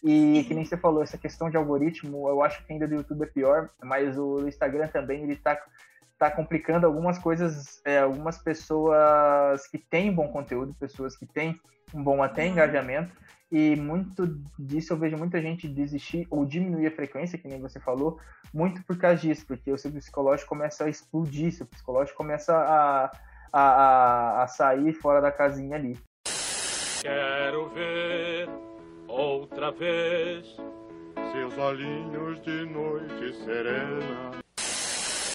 [0.06, 3.22] E que nem você falou, essa questão de algoritmo, eu acho que ainda do YouTube
[3.22, 5.58] é pior, mas o Instagram também, ele tá,
[6.18, 11.58] tá complicando algumas coisas, é, algumas pessoas que têm bom conteúdo, pessoas que têm
[11.94, 12.50] um bom até uhum.
[12.50, 13.16] engajamento,
[13.50, 17.80] e muito disso eu vejo muita gente desistir ou diminuir a frequência, que nem você
[17.80, 18.20] falou,
[18.52, 23.10] muito por causa disso, porque o seu psicológico começa a explodir, seu psicológico começa a,
[23.50, 25.96] a, a, a sair fora da casinha ali.
[27.00, 28.73] Quero ver
[29.08, 30.46] outra vez.
[31.32, 34.30] Seus olhinhos de noite serena.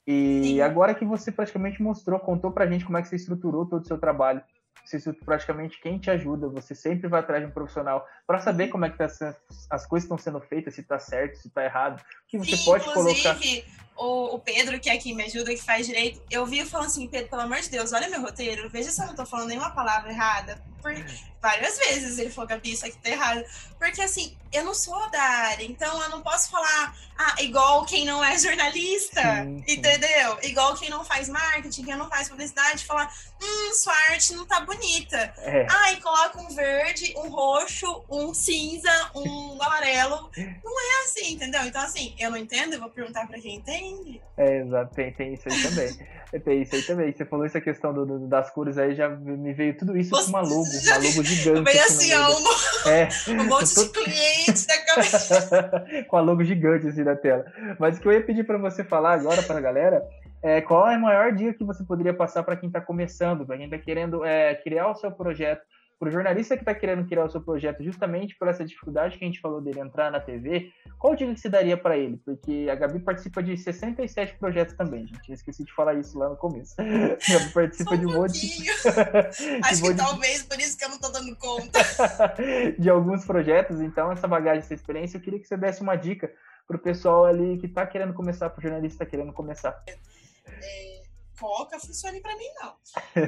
[0.08, 3.84] E agora que você praticamente mostrou, contou pra gente como é que você estruturou todo
[3.84, 4.42] o seu trabalho,
[4.84, 8.86] você praticamente quem te ajuda, você sempre vai atrás de um profissional para saber como
[8.86, 9.06] é que tá,
[9.70, 12.92] as coisas estão sendo feitas, se tá certo, se tá errado, que você Sim, pode
[12.92, 13.38] colocar
[14.00, 17.08] o, o Pedro, que é quem me ajuda, que faz direito, eu vi falando assim,
[17.08, 19.72] Pedro, pelo amor de Deus, olha meu roteiro, veja se eu não tô falando nenhuma
[19.72, 20.62] palavra errada.
[20.82, 20.94] Por,
[21.42, 23.44] várias vezes ele falou, Gabi, isso aqui tá errado.
[23.78, 28.06] Porque assim, eu não sou da área, então eu não posso falar, ah, igual quem
[28.06, 29.74] não é jornalista, sim, sim.
[29.74, 30.40] entendeu?
[30.44, 34.62] Igual quem não faz marketing, quem não faz publicidade, falar, hum, sua arte não tá
[34.62, 35.34] bonita.
[35.38, 35.68] É.
[35.70, 40.30] Ah, e coloca um verde, um roxo, um cinza, um amarelo.
[40.64, 41.64] Não é assim, entendeu?
[41.64, 43.89] Então, assim, eu não entendo, eu vou perguntar pra quem entende
[44.40, 45.90] é, exato, tem, tem isso aí também.
[46.42, 47.12] tem isso aí também.
[47.12, 50.32] Você falou essa questão do, do, das cores aí, já me veio tudo isso Você
[50.32, 51.62] com uma logo, uma logo gigante.
[51.62, 53.84] Veio assim, ó, um, é, um monte tô...
[53.84, 55.86] de clientes da cabeça.
[56.08, 57.46] com a logo gigante assim na tela.
[57.78, 60.02] Mas o que eu ia pedir para você falar agora para a galera
[60.42, 63.58] é qual é a maior dica que você poderia passar para quem está começando, para
[63.58, 65.64] quem está querendo é, criar o seu projeto
[66.00, 69.26] para o jornalista que está querendo criar o seu projeto justamente por essa dificuldade que
[69.26, 72.18] a gente falou dele entrar na TV, qual dica que se daria para ele?
[72.24, 75.28] Porque a Gabi participa de 67 projetos também, gente.
[75.28, 76.76] Eu esqueci de falar isso lá no começo.
[76.80, 78.40] A Gabi participa de um monte.
[79.64, 81.80] Acho que talvez por isso que eu não estou dando conta.
[82.80, 86.32] de alguns projetos, então, essa bagagem, essa experiência, eu queria que você desse uma dica
[86.66, 89.84] pro pessoal ali que tá querendo começar, pro jornalista tá querendo começar?
[90.48, 90.89] É,
[91.40, 92.78] coca funcione para mim, não.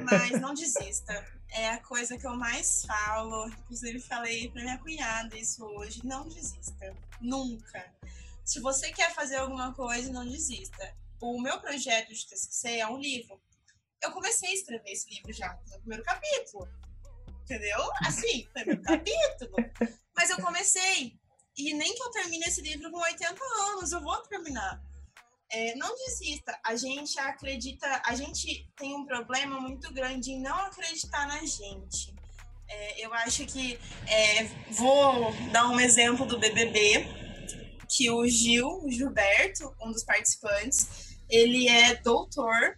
[0.04, 1.26] Mas não desista.
[1.50, 3.48] É a coisa que eu mais falo.
[3.48, 6.06] Inclusive, falei pra minha cunhada isso hoje.
[6.06, 6.96] Não desista.
[7.20, 7.94] Nunca.
[8.44, 10.96] Se você quer fazer alguma coisa, não desista.
[11.22, 13.42] O meu projeto de TCC é um livro.
[14.02, 16.68] Eu comecei a escrever esse livro já no primeiro capítulo.
[17.44, 17.80] Entendeu?
[18.06, 19.56] Assim, primeiro capítulo.
[20.16, 21.20] Mas eu comecei.
[21.56, 23.40] E nem que eu termine esse livro com 80
[23.70, 24.82] anos, eu vou terminar.
[25.52, 26.58] É, não desista.
[26.66, 32.16] A gente acredita, a gente tem um problema muito grande em não acreditar na gente.
[32.70, 33.78] É, eu acho que
[34.08, 37.06] é, vou dar um exemplo do BBB,
[37.90, 42.78] que o Gil, o Gilberto, um dos participantes, ele é doutor,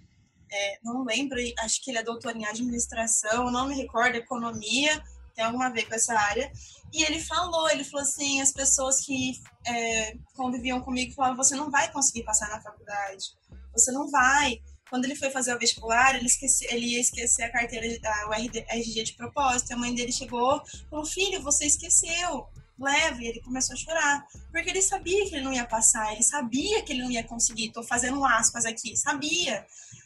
[0.52, 5.04] é, não lembro, acho que ele é doutor em administração, não me recordo, economia,
[5.36, 6.52] tem alguma a ver com essa área.
[6.94, 11.72] E ele falou, ele falou assim, as pessoas que é, conviviam comigo falavam, você não
[11.72, 13.26] vai conseguir passar na faculdade,
[13.72, 14.62] você não vai.
[14.92, 18.34] Quando ele foi fazer o vestibular, ele, esqueci, ele ia esquecer a carteira, a, o
[18.34, 19.74] RG de propósito.
[19.74, 23.24] A mãe dele chegou falou, filho, você esqueceu, leve.
[23.24, 26.84] E ele começou a chorar, porque ele sabia que ele não ia passar, ele sabia
[26.84, 27.72] que ele não ia conseguir.
[27.72, 29.66] Tô fazendo aspas aqui, sabia.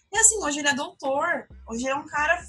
[0.09, 2.47] E assim, hoje ele é doutor, hoje ele é um cara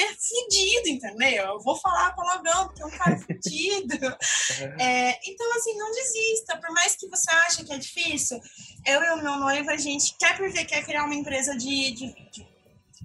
[0.00, 1.44] fudido, entendeu?
[1.44, 3.98] Eu vou falar palavrão, porque é um cara fudido.
[4.78, 6.56] É, então, assim, não desista.
[6.58, 8.40] Por mais que você ache que é difícil,
[8.86, 12.06] eu e o meu noivo, a gente quer porque quer criar uma empresa de, de
[12.06, 12.46] vídeo.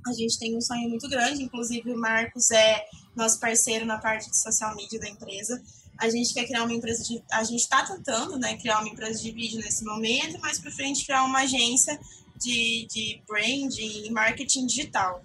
[0.05, 2.85] A gente tem um sonho muito grande, inclusive o Marcos é
[3.15, 5.61] nosso parceiro na parte de social media da empresa.
[5.99, 7.23] A gente quer criar uma empresa de.
[7.31, 11.05] A gente está tentando né, criar uma empresa de vídeo nesse momento, mas para frente
[11.05, 11.99] criar uma agência
[12.38, 15.21] de, de branding e marketing digital.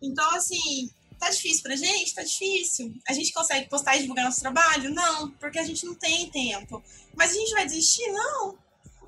[0.00, 2.14] Então, assim, tá difícil pra gente?
[2.14, 2.94] Tá difícil.
[3.08, 4.92] A gente consegue postar e divulgar nosso trabalho?
[4.92, 6.82] Não, porque a gente não tem tempo.
[7.14, 8.06] Mas a gente vai desistir?
[8.12, 8.58] Não.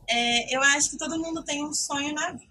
[0.09, 2.49] É, eu acho que todo mundo tem um sonho na vida.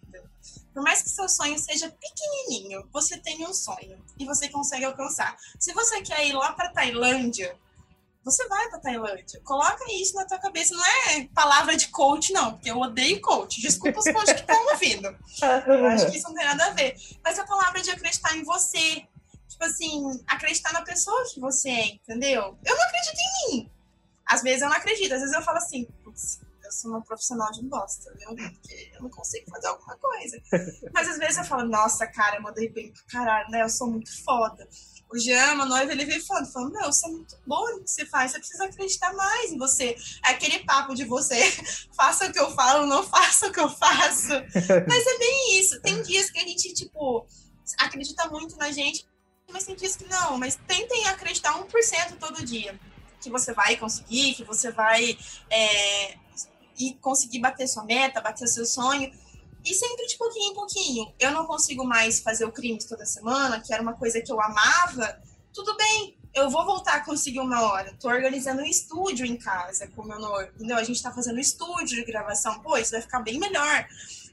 [0.73, 5.35] Por mais que seu sonho seja pequenininho, você tem um sonho e você consegue alcançar.
[5.59, 7.57] Se você quer ir lá para Tailândia,
[8.29, 9.39] você vai para Tailândia.
[9.43, 10.75] Coloca isso na tua cabeça.
[10.75, 13.61] Não é palavra de coach, não, porque eu odeio coach.
[13.61, 15.07] Desculpa os coaches que estão ouvindo.
[15.65, 16.95] Eu acho que isso não tem nada a ver.
[17.23, 19.07] Mas é a palavra de acreditar em você.
[19.47, 22.57] Tipo assim, acreditar na pessoa que você é, entendeu?
[22.65, 23.71] Eu não acredito em mim.
[24.25, 25.13] Às vezes eu não acredito.
[25.13, 28.35] Às vezes eu falo assim, putz, eu sou uma profissional de bosta, viu?
[28.35, 30.41] Porque eu não consigo fazer alguma coisa.
[30.93, 33.63] Mas às vezes eu falo, nossa, cara, eu mandei bem pro caralho, né?
[33.63, 34.67] Eu sou muito foda.
[35.09, 37.89] O Jean, meu noivo, ele veio falando, falando, meu, você é muito bom no que
[37.89, 39.95] você faz, você precisa acreditar mais em você.
[40.25, 41.49] É aquele papo de você,
[41.95, 44.33] faça o que eu falo, não faça o que eu faço.
[44.87, 45.79] Mas é bem isso.
[45.81, 47.25] Tem dias que a gente, tipo,
[47.77, 49.05] acredita muito na gente,
[49.51, 50.37] mas tem dias que não.
[50.37, 52.77] Mas tentem acreditar 1% todo dia.
[53.21, 55.17] Que você vai conseguir, que você vai
[55.49, 56.17] é,
[56.77, 59.11] e conseguir bater sua meta, bater seu sonho.
[59.63, 61.13] E sempre de pouquinho em pouquinho.
[61.19, 64.41] Eu não consigo mais fazer o crime toda semana, que era uma coisa que eu
[64.41, 65.21] amava.
[65.53, 67.93] Tudo bem, eu vou voltar a conseguir uma hora.
[67.99, 70.77] Tô organizando um estúdio em casa com meu noivo, entendeu?
[70.77, 72.59] A gente tá fazendo um estúdio de gravação.
[72.59, 73.87] Pô, isso vai ficar bem melhor.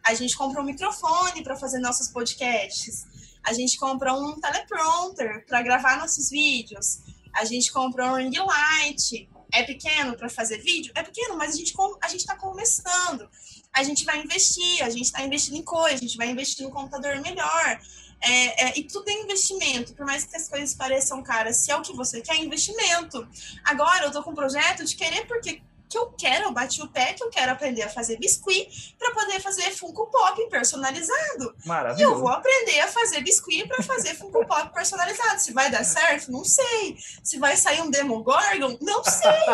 [0.05, 3.07] A gente comprou um microfone para fazer nossos podcasts.
[3.43, 6.99] A gente comprou um teleprompter para gravar nossos vídeos.
[7.33, 9.29] A gente comprou um ring light.
[9.55, 10.93] É pequeno para fazer vídeo?
[10.95, 13.29] É pequeno, mas a gente a está começando
[13.75, 16.71] a gente vai investir, a gente está investindo em coisa, a gente vai investir um
[16.71, 17.81] computador melhor.
[18.21, 21.77] É, é, e tudo é investimento, por mais que as coisas pareçam caras, se é
[21.77, 23.29] o que você quer, é investimento.
[23.65, 25.61] Agora eu tô com um projeto de querer porque
[25.95, 29.13] que eu quero, eu bati o pé que eu quero aprender a fazer biscuit para
[29.13, 31.55] poder fazer Funko Pop personalizado.
[31.97, 35.41] E eu vou aprender a fazer biscuit para fazer Funko Pop personalizado.
[35.41, 36.97] Se vai dar certo, não sei.
[37.23, 39.47] Se vai sair um Demogorgon, não sei.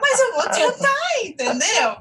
[0.00, 1.96] Mas eu vou tentar, entendeu?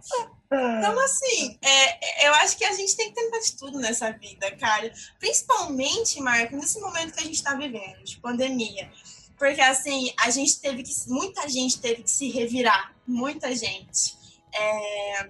[0.51, 4.51] Então, assim, é, eu acho que a gente tem que tentar de tudo nessa vida,
[4.57, 4.93] cara.
[5.17, 8.91] Principalmente, Marco, nesse momento que a gente está vivendo, de pandemia.
[9.35, 10.93] Porque, assim, a gente teve que.
[11.07, 12.93] Muita gente teve que se revirar.
[13.10, 14.16] Muita gente.
[14.53, 15.30] É,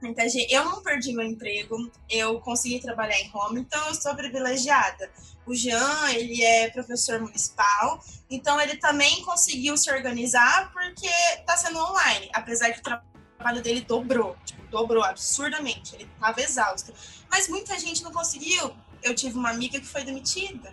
[0.00, 0.52] muita gente.
[0.52, 5.10] Eu não perdi meu emprego, eu consegui trabalhar em home, então eu sou privilegiada.
[5.44, 8.00] O Jean, ele é professor municipal,
[8.30, 11.08] então ele também conseguiu se organizar porque
[11.40, 16.94] está sendo online, apesar que o trabalho dele dobrou, tipo, dobrou absurdamente, ele estava exausto.
[17.28, 18.70] Mas muita gente não conseguiu.
[19.02, 20.72] Eu tive uma amiga que foi demitida.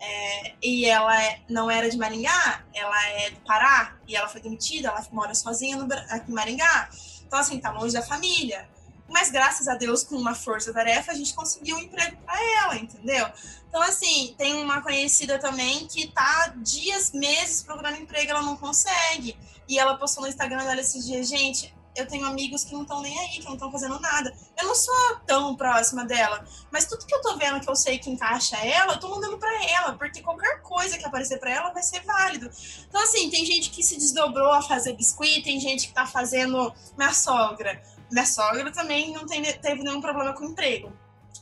[0.00, 4.40] É, e ela é, não era de Maringá, ela é do Pará, e ela foi
[4.40, 6.88] demitida, ela mora sozinha no, aqui em Maringá.
[7.26, 8.68] Então, assim, tá longe da família.
[9.10, 13.26] Mas graças a Deus, com uma força-tarefa, a gente conseguiu um emprego para ela, entendeu?
[13.68, 19.36] Então, assim, tem uma conhecida também que tá dias, meses procurando emprego, ela não consegue.
[19.68, 23.00] E ela postou no Instagram dela esses dias, gente, eu tenho amigos que não estão
[23.02, 24.34] nem aí, que não estão fazendo nada.
[24.56, 27.98] Eu não sou tão próxima dela, mas tudo que eu tô vendo que eu sei
[27.98, 31.70] que encaixa ela, eu tô mandando para ela, porque qualquer coisa que aparecer para ela
[31.70, 32.50] vai ser válido.
[32.88, 36.72] Então, assim, tem gente que se desdobrou a fazer biscuit, tem gente que tá fazendo
[36.96, 37.82] minha sogra.
[38.10, 40.92] Minha sogra também não tem, teve nenhum problema com emprego.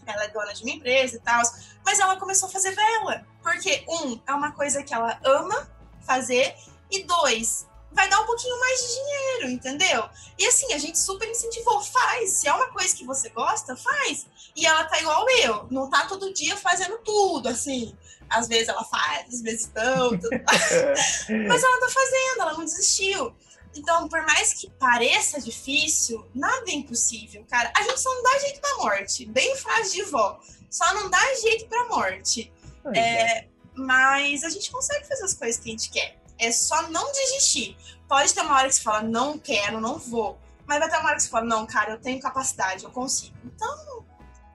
[0.06, 1.42] Ela é dona de uma empresa e tal,
[1.84, 3.26] mas ela começou a fazer vela.
[3.42, 5.68] Porque, um, é uma coisa que ela ama
[6.00, 6.54] fazer,
[6.90, 10.08] e dois, vai dar um pouquinho mais de dinheiro, entendeu?
[10.38, 12.32] E assim, a gente super incentivou, faz.
[12.32, 14.26] Se é uma coisa que você gosta, faz.
[14.54, 17.96] E ela tá igual eu, não tá todo dia fazendo tudo, assim.
[18.28, 20.10] Às vezes ela faz, às vezes não.
[21.48, 23.34] Mas ela tá fazendo, ela não desistiu.
[23.74, 27.72] Então, por mais que pareça difícil, nada é impossível, cara.
[27.76, 29.26] A gente só não dá jeito pra morte.
[29.26, 30.40] Bem frase de vó.
[30.70, 32.52] Só não dá jeito pra morte.
[32.94, 36.18] É, mas a gente consegue fazer as coisas que a gente quer.
[36.38, 37.76] É só não desistir.
[38.08, 40.38] Pode ter uma hora que você fala, não quero, não vou.
[40.66, 43.36] Mas vai ter uma hora que você fala, não, cara, eu tenho capacidade, eu consigo.
[43.44, 44.04] Então,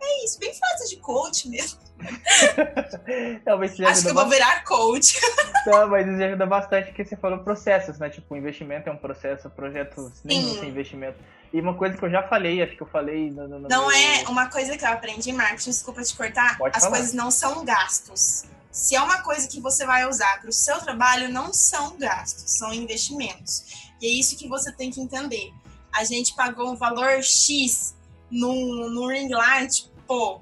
[0.02, 0.40] é isso.
[0.40, 1.80] Bem frase de coach mesmo.
[3.46, 5.20] Talvez Acho que eu vou virar coach.
[5.66, 8.10] Não, mas isso ajuda bastante porque você falou processos, né?
[8.10, 11.18] Tipo, investimento é um processo, projetos nem tem investimento.
[11.54, 13.92] E uma coisa que eu já falei, acho que eu falei no, no Não meu...
[13.92, 16.58] é uma coisa que eu aprendi, Marcos, desculpa te cortar.
[16.58, 16.98] Pode As falar.
[16.98, 18.46] coisas não são gastos.
[18.74, 22.58] Se é uma coisa que você vai usar para o seu trabalho, não são gastos,
[22.58, 23.92] são investimentos.
[24.02, 25.54] E é isso que você tem que entender.
[25.94, 27.96] A gente pagou um valor X
[28.32, 30.42] no, no ring light, pô,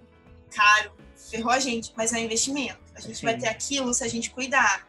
[0.50, 0.94] caro,
[1.30, 2.80] ferrou a gente, mas é um investimento.
[2.96, 3.26] A gente Sim.
[3.26, 4.88] vai ter aquilo se a gente cuidar.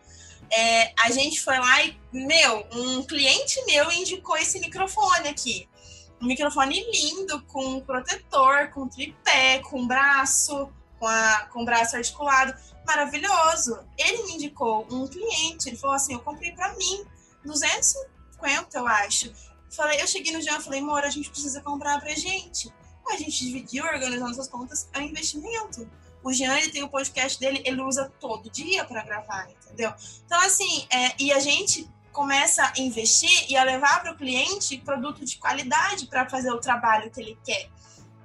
[0.48, 5.68] É, a gente foi lá e, meu, um cliente meu indicou esse microfone aqui.
[6.20, 10.70] Um microfone lindo, com protetor, com tripé, com braço,
[11.02, 12.54] com, a, com o braço articulado
[12.86, 13.76] maravilhoso.
[13.98, 17.04] Ele me indicou um cliente, ele falou assim, eu comprei para mim,
[17.44, 19.32] 250, eu acho.
[19.68, 22.72] Falei, eu cheguei no Jean e falei, amor, a gente precisa comprar pra gente.
[23.10, 25.90] A gente dividiu, organizando nossas contas, é um investimento.
[26.22, 29.92] O Jean, ele tem o podcast dele, ele usa todo dia para gravar, entendeu?
[30.24, 34.78] Então, assim, é, e a gente começa a investir e a levar para o cliente
[34.78, 37.68] produto de qualidade para fazer o trabalho que ele quer.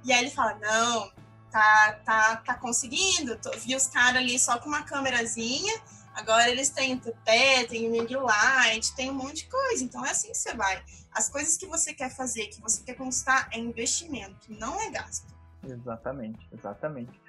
[0.04, 1.10] E aí ele fala, não,
[1.58, 3.36] tá, tá, tá conseguindo.
[3.36, 5.74] Tô, vi os caras ali só com uma câmerazinha.
[6.14, 9.84] Agora eles têm o TP, tem o ring light, tem um monte de coisa.
[9.84, 10.82] Então é assim que você vai.
[11.12, 15.26] As coisas que você quer fazer, que você quer conquistar, é investimento, não é gasto.
[15.64, 17.20] Exatamente, exatamente.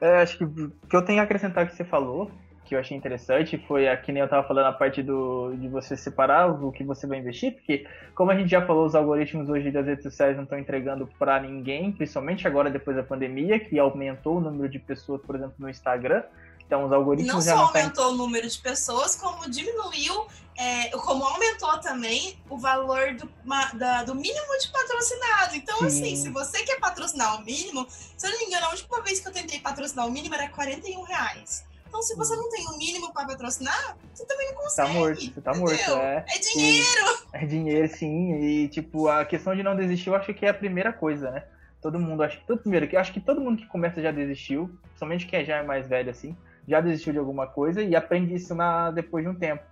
[0.00, 2.30] É, acho que o que eu tenho a acrescentar que você falou,
[2.68, 5.68] que eu achei interessante, foi a que nem eu estava falando a parte do, de
[5.68, 9.48] você separar o que você vai investir, porque como a gente já falou, os algoritmos
[9.48, 13.78] hoje das redes sociais não estão entregando para ninguém, principalmente agora depois da pandemia, que
[13.78, 16.22] aumentou o número de pessoas, por exemplo, no Instagram.
[16.66, 18.10] Então os algoritmos não já só não aumentou tá...
[18.10, 23.30] o número de pessoas, como diminuiu, é, como aumentou também o valor do,
[23.78, 25.56] da, do mínimo de patrocinado.
[25.56, 25.86] Então, Sim.
[25.86, 29.20] assim, se você quer patrocinar o mínimo, se eu não me engano, a última vez
[29.20, 31.67] que eu tentei patrocinar o mínimo era 41 reais.
[31.88, 34.92] Então, se você não tem o um mínimo para patrocinar, você também não Tá consegue.
[34.92, 35.68] morto, você tá entendeu?
[35.68, 36.24] morto, é.
[36.28, 37.06] É dinheiro!
[37.32, 38.34] E, é dinheiro, sim.
[38.34, 41.44] E, tipo, a questão de não desistir, eu acho que é a primeira coisa, né?
[41.80, 44.70] Todo mundo, acho que todo primeiro, que acho que todo mundo que começa já desistiu,
[44.96, 46.36] somente quem já é mais velho assim,
[46.66, 49.62] já desistiu de alguma coisa e aprende isso na, depois de um tempo.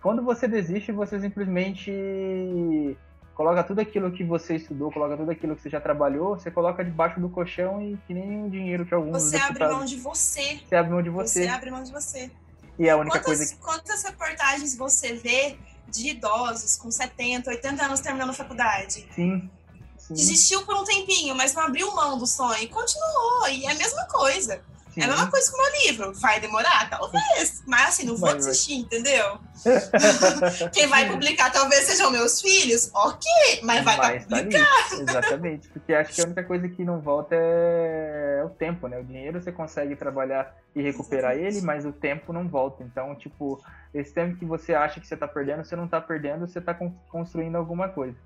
[0.00, 2.96] Quando você desiste, você simplesmente
[3.34, 6.84] coloca tudo aquilo que você estudou, coloca tudo aquilo que você já trabalhou, você coloca
[6.84, 10.60] debaixo do colchão e que nem o dinheiro que alguns Você abre mão de você.
[10.68, 11.42] Você abre mão de você.
[11.44, 12.30] Você abre mão de você.
[12.78, 13.60] E é a única quantas, coisa que...
[13.60, 15.56] Quantas reportagens você vê
[15.88, 19.06] de idosos com 70, 80 anos terminando a faculdade?
[19.14, 19.50] Sim.
[19.98, 20.14] sim.
[20.14, 22.68] Desistiu por um tempinho, mas não abriu mão do sonho.
[22.68, 23.48] Continuou.
[23.48, 24.62] E é a mesma coisa.
[24.92, 25.02] Sim.
[25.02, 26.12] É a mesma coisa com o meu livro.
[26.20, 26.90] Vai demorar?
[26.90, 27.62] Talvez.
[27.66, 29.38] Mas assim, não vou desistir, entendeu?
[30.72, 32.90] Quem vai publicar talvez sejam meus filhos.
[32.94, 33.24] Ok,
[33.62, 34.56] mas vai, Vai ali.
[35.00, 35.68] Exatamente.
[35.68, 38.98] Porque acho que a única coisa que não volta é o tempo, né?
[38.98, 41.56] O dinheiro você consegue trabalhar e recuperar Exatamente.
[41.58, 42.82] ele, mas o tempo não volta.
[42.82, 43.62] Então, tipo,
[43.94, 46.74] esse tempo que você acha que você tá perdendo, você não tá perdendo, você tá
[46.74, 48.16] con- construindo alguma coisa.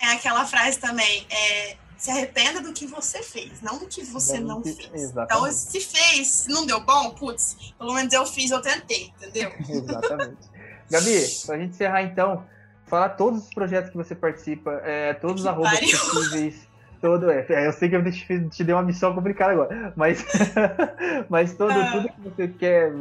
[0.00, 1.26] É aquela frase também.
[1.30, 4.78] É, se arrependa do que você fez, não do que você Não fez.
[4.92, 5.24] exatamente.
[5.34, 9.50] Então, se fez, se não deu bom, putz, pelo menos eu fiz, eu tentei, entendeu?
[9.68, 10.36] Exatamente.
[10.90, 12.44] Gabi, pra gente encerrar então,
[12.86, 15.98] falar todos os projetos que você participa, é, todos os Que arrobas pariu.
[15.98, 16.66] possíveis.
[17.00, 20.24] Todo, é, é, eu sei que eu te, te dei uma missão complicada agora, mas,
[21.28, 21.92] mas todo, Ah.
[21.92, 22.92] tudo que você quer,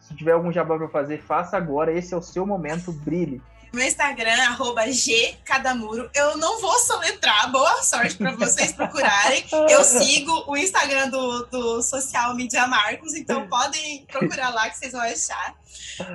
[0.00, 3.40] se tiver algum jabá pra fazer, faça agora, esse é o seu momento, brilhe.
[3.72, 6.10] Meu Instagram, arroba gcadamuro.
[6.14, 9.44] Eu não vou soletrar, boa sorte para vocês procurarem.
[9.70, 14.92] Eu sigo o Instagram do, do Social Media Marcos, então podem procurar lá que vocês
[14.92, 15.54] vão achar.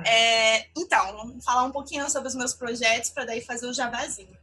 [0.04, 4.36] É, então, falar um pouquinho sobre os meus projetos para daí fazer o jabazinho.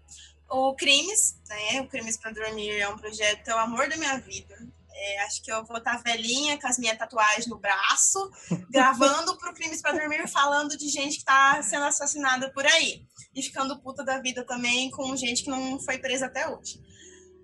[0.50, 1.82] O Crimes, né?
[1.82, 4.56] O Crimes para Dormir é um projeto, é o amor da minha vida.
[5.04, 8.30] É, acho que eu vou estar velhinha com as minhas tatuagens no braço,
[8.70, 13.04] gravando pro Crimes para Dormir, falando de gente que está sendo assassinada por aí.
[13.34, 16.80] E ficando puta da vida também com gente que não foi presa até hoje.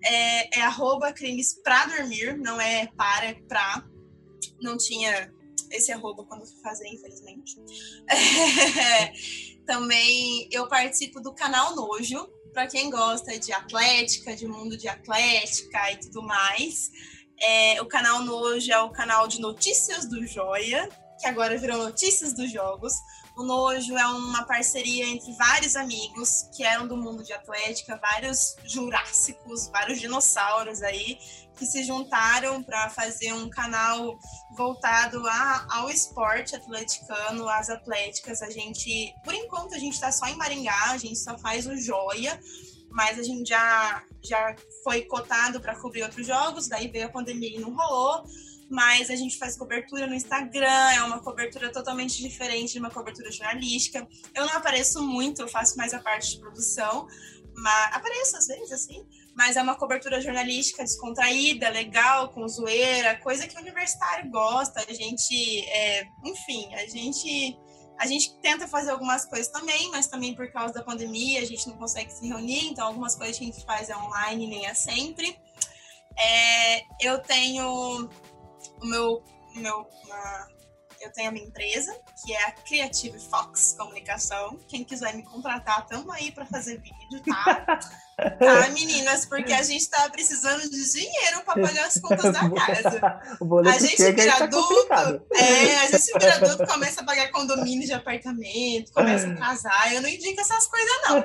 [0.04, 3.84] É, é arroba crimes pra dormir, não é para, é pra.
[4.60, 5.32] Não tinha
[5.72, 7.56] esse arroba quando fui fazer, infelizmente.
[8.08, 9.12] É,
[9.66, 15.92] também eu participo do canal Nojo, para quem gosta de atlética, de mundo de atlética
[15.92, 16.90] e tudo mais.
[17.40, 22.32] É, o canal Nojo é o canal de notícias do Joia, que agora virou Notícias
[22.32, 22.92] dos Jogos.
[23.36, 28.56] O Nojo é uma parceria entre vários amigos que eram do mundo de atlética, vários
[28.64, 31.18] jurássicos, vários dinossauros aí,
[31.56, 34.18] que se juntaram para fazer um canal
[34.56, 38.42] voltado a, ao esporte atleticano, às atléticas.
[38.42, 41.76] A gente, por enquanto, a gente está só em Maringá, a gente só faz o
[41.76, 42.40] Joia,
[42.90, 47.56] mas a gente já, já foi cotado para cobrir outros jogos, daí veio a pandemia
[47.56, 48.24] e não rolou
[48.70, 53.32] mas a gente faz cobertura no Instagram, é uma cobertura totalmente diferente de uma cobertura
[53.32, 54.06] jornalística.
[54.34, 57.08] Eu não apareço muito, eu faço mais a parte de produção,
[57.54, 63.46] mas apareço às vezes, assim, mas é uma cobertura jornalística descontraída, legal, com zoeira, coisa
[63.46, 64.84] que o universitário gosta.
[64.86, 67.56] A gente, é, enfim, a gente
[67.98, 71.68] a gente tenta fazer algumas coisas também, mas também por causa da pandemia a gente
[71.68, 75.38] não consegue se reunir, então algumas coisas a gente faz é online, nem é sempre.
[76.16, 78.08] É, eu tenho
[78.80, 79.22] o meu,
[79.54, 80.48] meu uma,
[81.00, 84.58] eu tenho a minha empresa, que é a Creative Fox Comunicação.
[84.68, 87.78] Quem quiser me contratar, estamos aí para fazer vídeo, tá?
[88.38, 89.24] tá, meninas?
[89.24, 93.20] Porque a gente tá precisando de dinheiro para pagar as contas da casa.
[93.70, 97.92] a gente vira tá adulto, é, a gente vira adulto, começa a pagar condomínio de
[97.92, 99.94] apartamento, começa a casar.
[99.94, 101.24] Eu não indico essas coisas, não.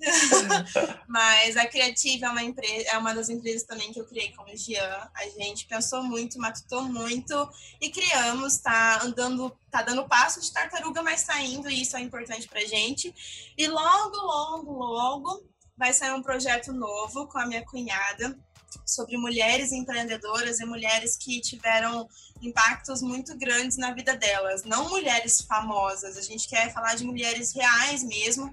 [1.06, 4.44] Mas a Criativa é uma empresa, é uma das empresas também que eu criei com
[4.44, 5.10] o Jean.
[5.14, 7.48] A gente pensou muito, matutou muito
[7.80, 12.00] e criamos, tá andando, tá dando passo de tartaruga, mas tá indo, e isso é
[12.00, 13.14] importante pra gente.
[13.56, 15.49] E logo, logo, logo
[15.80, 18.38] vai sair um projeto novo com a minha cunhada
[18.84, 22.06] sobre mulheres empreendedoras e mulheres que tiveram
[22.42, 26.18] impactos muito grandes na vida delas, não mulheres famosas.
[26.18, 28.52] A gente quer falar de mulheres reais mesmo,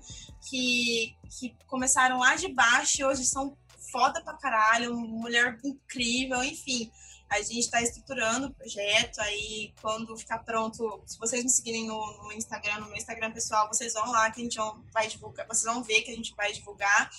[0.49, 3.57] que, que começaram lá de baixo e hoje são
[3.91, 6.89] foda pra caralho, mulher incrível, enfim.
[7.29, 12.23] A gente está estruturando o projeto, aí quando ficar pronto, se vocês me seguirem no,
[12.23, 14.57] no, Instagram, no meu Instagram pessoal, vocês vão lá que a gente
[14.93, 17.11] vai divulgar, vocês vão ver que a gente vai divulgar.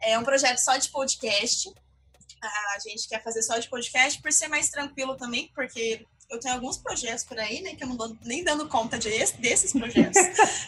[0.00, 1.72] É um projeto só de podcast.
[2.40, 6.54] A gente quer fazer só de podcast por ser mais tranquilo também, porque eu tenho
[6.54, 10.20] alguns projetos por aí, né, que eu não dou nem dando conta de, desses projetos.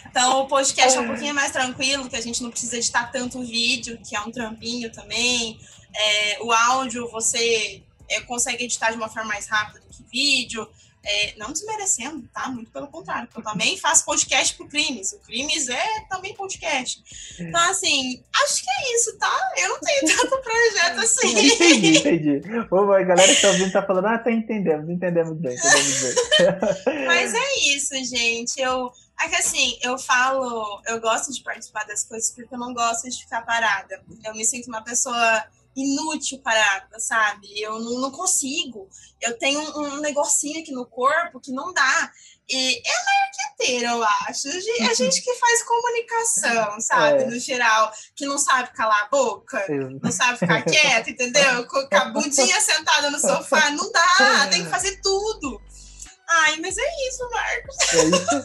[0.05, 3.41] Então, o podcast é um pouquinho mais tranquilo, que a gente não precisa editar tanto
[3.41, 5.59] vídeo, que é um trampinho também.
[5.95, 10.67] É, o áudio, você é, consegue editar de uma forma mais rápida do que vídeo.
[11.03, 12.47] É, não desmerecendo, tá?
[12.49, 15.13] Muito pelo contrário, eu também faço podcast pro Crimes.
[15.13, 17.03] O Crimes é também podcast.
[17.39, 19.51] Então, assim, acho que é isso, tá?
[19.57, 21.47] Eu não tenho tanto projeto assim.
[21.49, 22.41] entendi, entendi.
[22.69, 27.05] Ô, a galera que tá ouvindo tá falando, ah, tá entendendo, entendemos bem, entendemos bem.
[27.07, 28.61] Mas é isso, gente.
[28.61, 28.91] Eu.
[29.19, 33.07] É que assim, eu falo, eu gosto de participar das coisas porque eu não gosto
[33.07, 34.01] de ficar parada.
[34.23, 35.45] Eu me sinto uma pessoa
[35.75, 37.47] inútil parada, sabe?
[37.59, 38.89] Eu não, não consigo.
[39.21, 42.11] Eu tenho um, um, negocinho aqui no corpo que não dá.
[42.49, 44.49] E é marqueteira, eu acho.
[44.49, 47.23] É gente que faz comunicação, sabe?
[47.23, 47.25] É.
[47.27, 49.65] No geral, que não sabe calar a boca,
[50.01, 51.65] não sabe ficar quieto, entendeu?
[51.67, 55.61] Com a bundinha sentada no sofá, não dá, tem que fazer tudo.
[56.31, 57.77] Ai, mas é isso, Marcos.
[57.93, 58.43] É isso.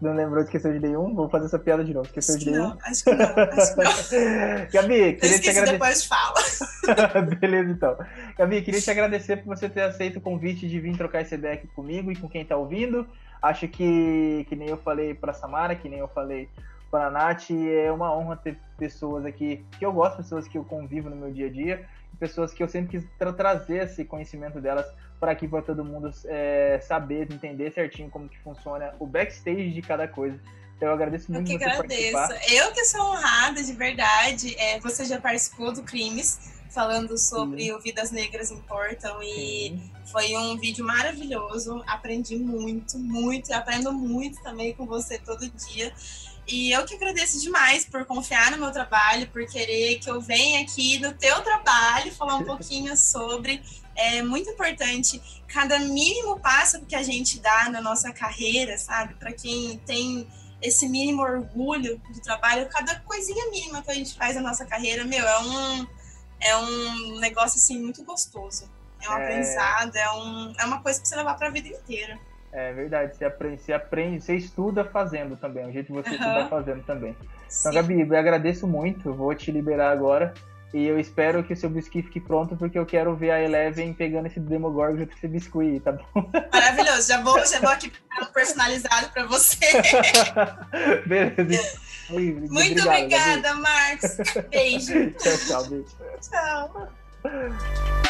[0.00, 1.14] Não lembrou, esqueceu de nenhum?
[1.14, 2.06] Vou fazer essa piada de novo.
[2.06, 2.68] Esqueceu de nenhum?
[2.68, 3.26] Não, acho que não.
[3.26, 4.66] Acho que não.
[4.72, 5.72] Gabi, queria te agradecer.
[5.72, 6.40] depois fala.
[7.40, 7.96] Beleza, então.
[8.38, 11.54] Gabi, queria te agradecer por você ter aceito o convite de vir trocar esse ideia
[11.54, 13.06] aqui comigo e com quem tá ouvindo.
[13.42, 16.48] Acho que, que nem eu falei pra Samara, que nem eu falei
[16.90, 21.10] pra Nath, é uma honra ter pessoas aqui que eu gosto, pessoas que eu convivo
[21.10, 21.84] no meu dia a dia,
[22.18, 24.86] pessoas que eu sempre quis tra trazer esse conhecimento delas
[25.18, 29.82] para aqui para todo mundo é, saber, entender certinho como que funciona o backstage de
[29.82, 30.38] cada coisa.
[30.76, 32.52] Então eu agradeço muito eu que agradeço.
[32.52, 34.54] Eu que sou honrada, de verdade.
[34.58, 39.92] É, você já participou do Crimes, falando sobre o Vidas Negras Importam, e Sim.
[40.10, 41.82] foi um vídeo maravilhoso.
[41.86, 45.92] Aprendi muito, muito, e aprendo muito também com você todo dia.
[46.46, 50.60] E eu que agradeço demais por confiar no meu trabalho, por querer que eu venha
[50.60, 53.62] aqui no teu trabalho falar um pouquinho sobre
[53.96, 59.14] é muito importante cada mínimo passo que a gente dá na nossa carreira, sabe?
[59.14, 60.26] Para quem tem
[60.60, 65.04] esse mínimo orgulho do trabalho, cada coisinha mínima que a gente faz na nossa carreira,
[65.04, 65.86] meu, é um,
[66.40, 68.68] é um negócio assim muito gostoso.
[69.00, 69.22] É um é...
[69.22, 72.18] aprendizado, é, um, é uma coisa que você levar para a vida inteira.
[72.56, 76.10] É verdade, você aprende, você aprende, você estuda fazendo também, é o jeito de você
[76.10, 76.14] uhum.
[76.14, 77.10] estudar fazendo também.
[77.18, 77.68] Então, Sim.
[77.68, 80.32] Então, Gabi, eu agradeço muito, vou te liberar agora.
[80.72, 83.92] E eu espero que o seu biscuit fique pronto, porque eu quero ver a Eleven
[83.92, 86.30] pegando esse Demogorgon junto com esse biscuit, tá bom?
[86.52, 87.92] Maravilhoso, já vou, já vou aqui
[88.32, 89.66] personalizado para você.
[91.06, 91.78] Beleza.
[92.10, 94.16] Muito, Muito obrigada, obrigada Marcos.
[94.50, 95.10] Beijo.
[95.18, 95.96] tchau, tchau, beijo.
[96.20, 98.04] Tchau.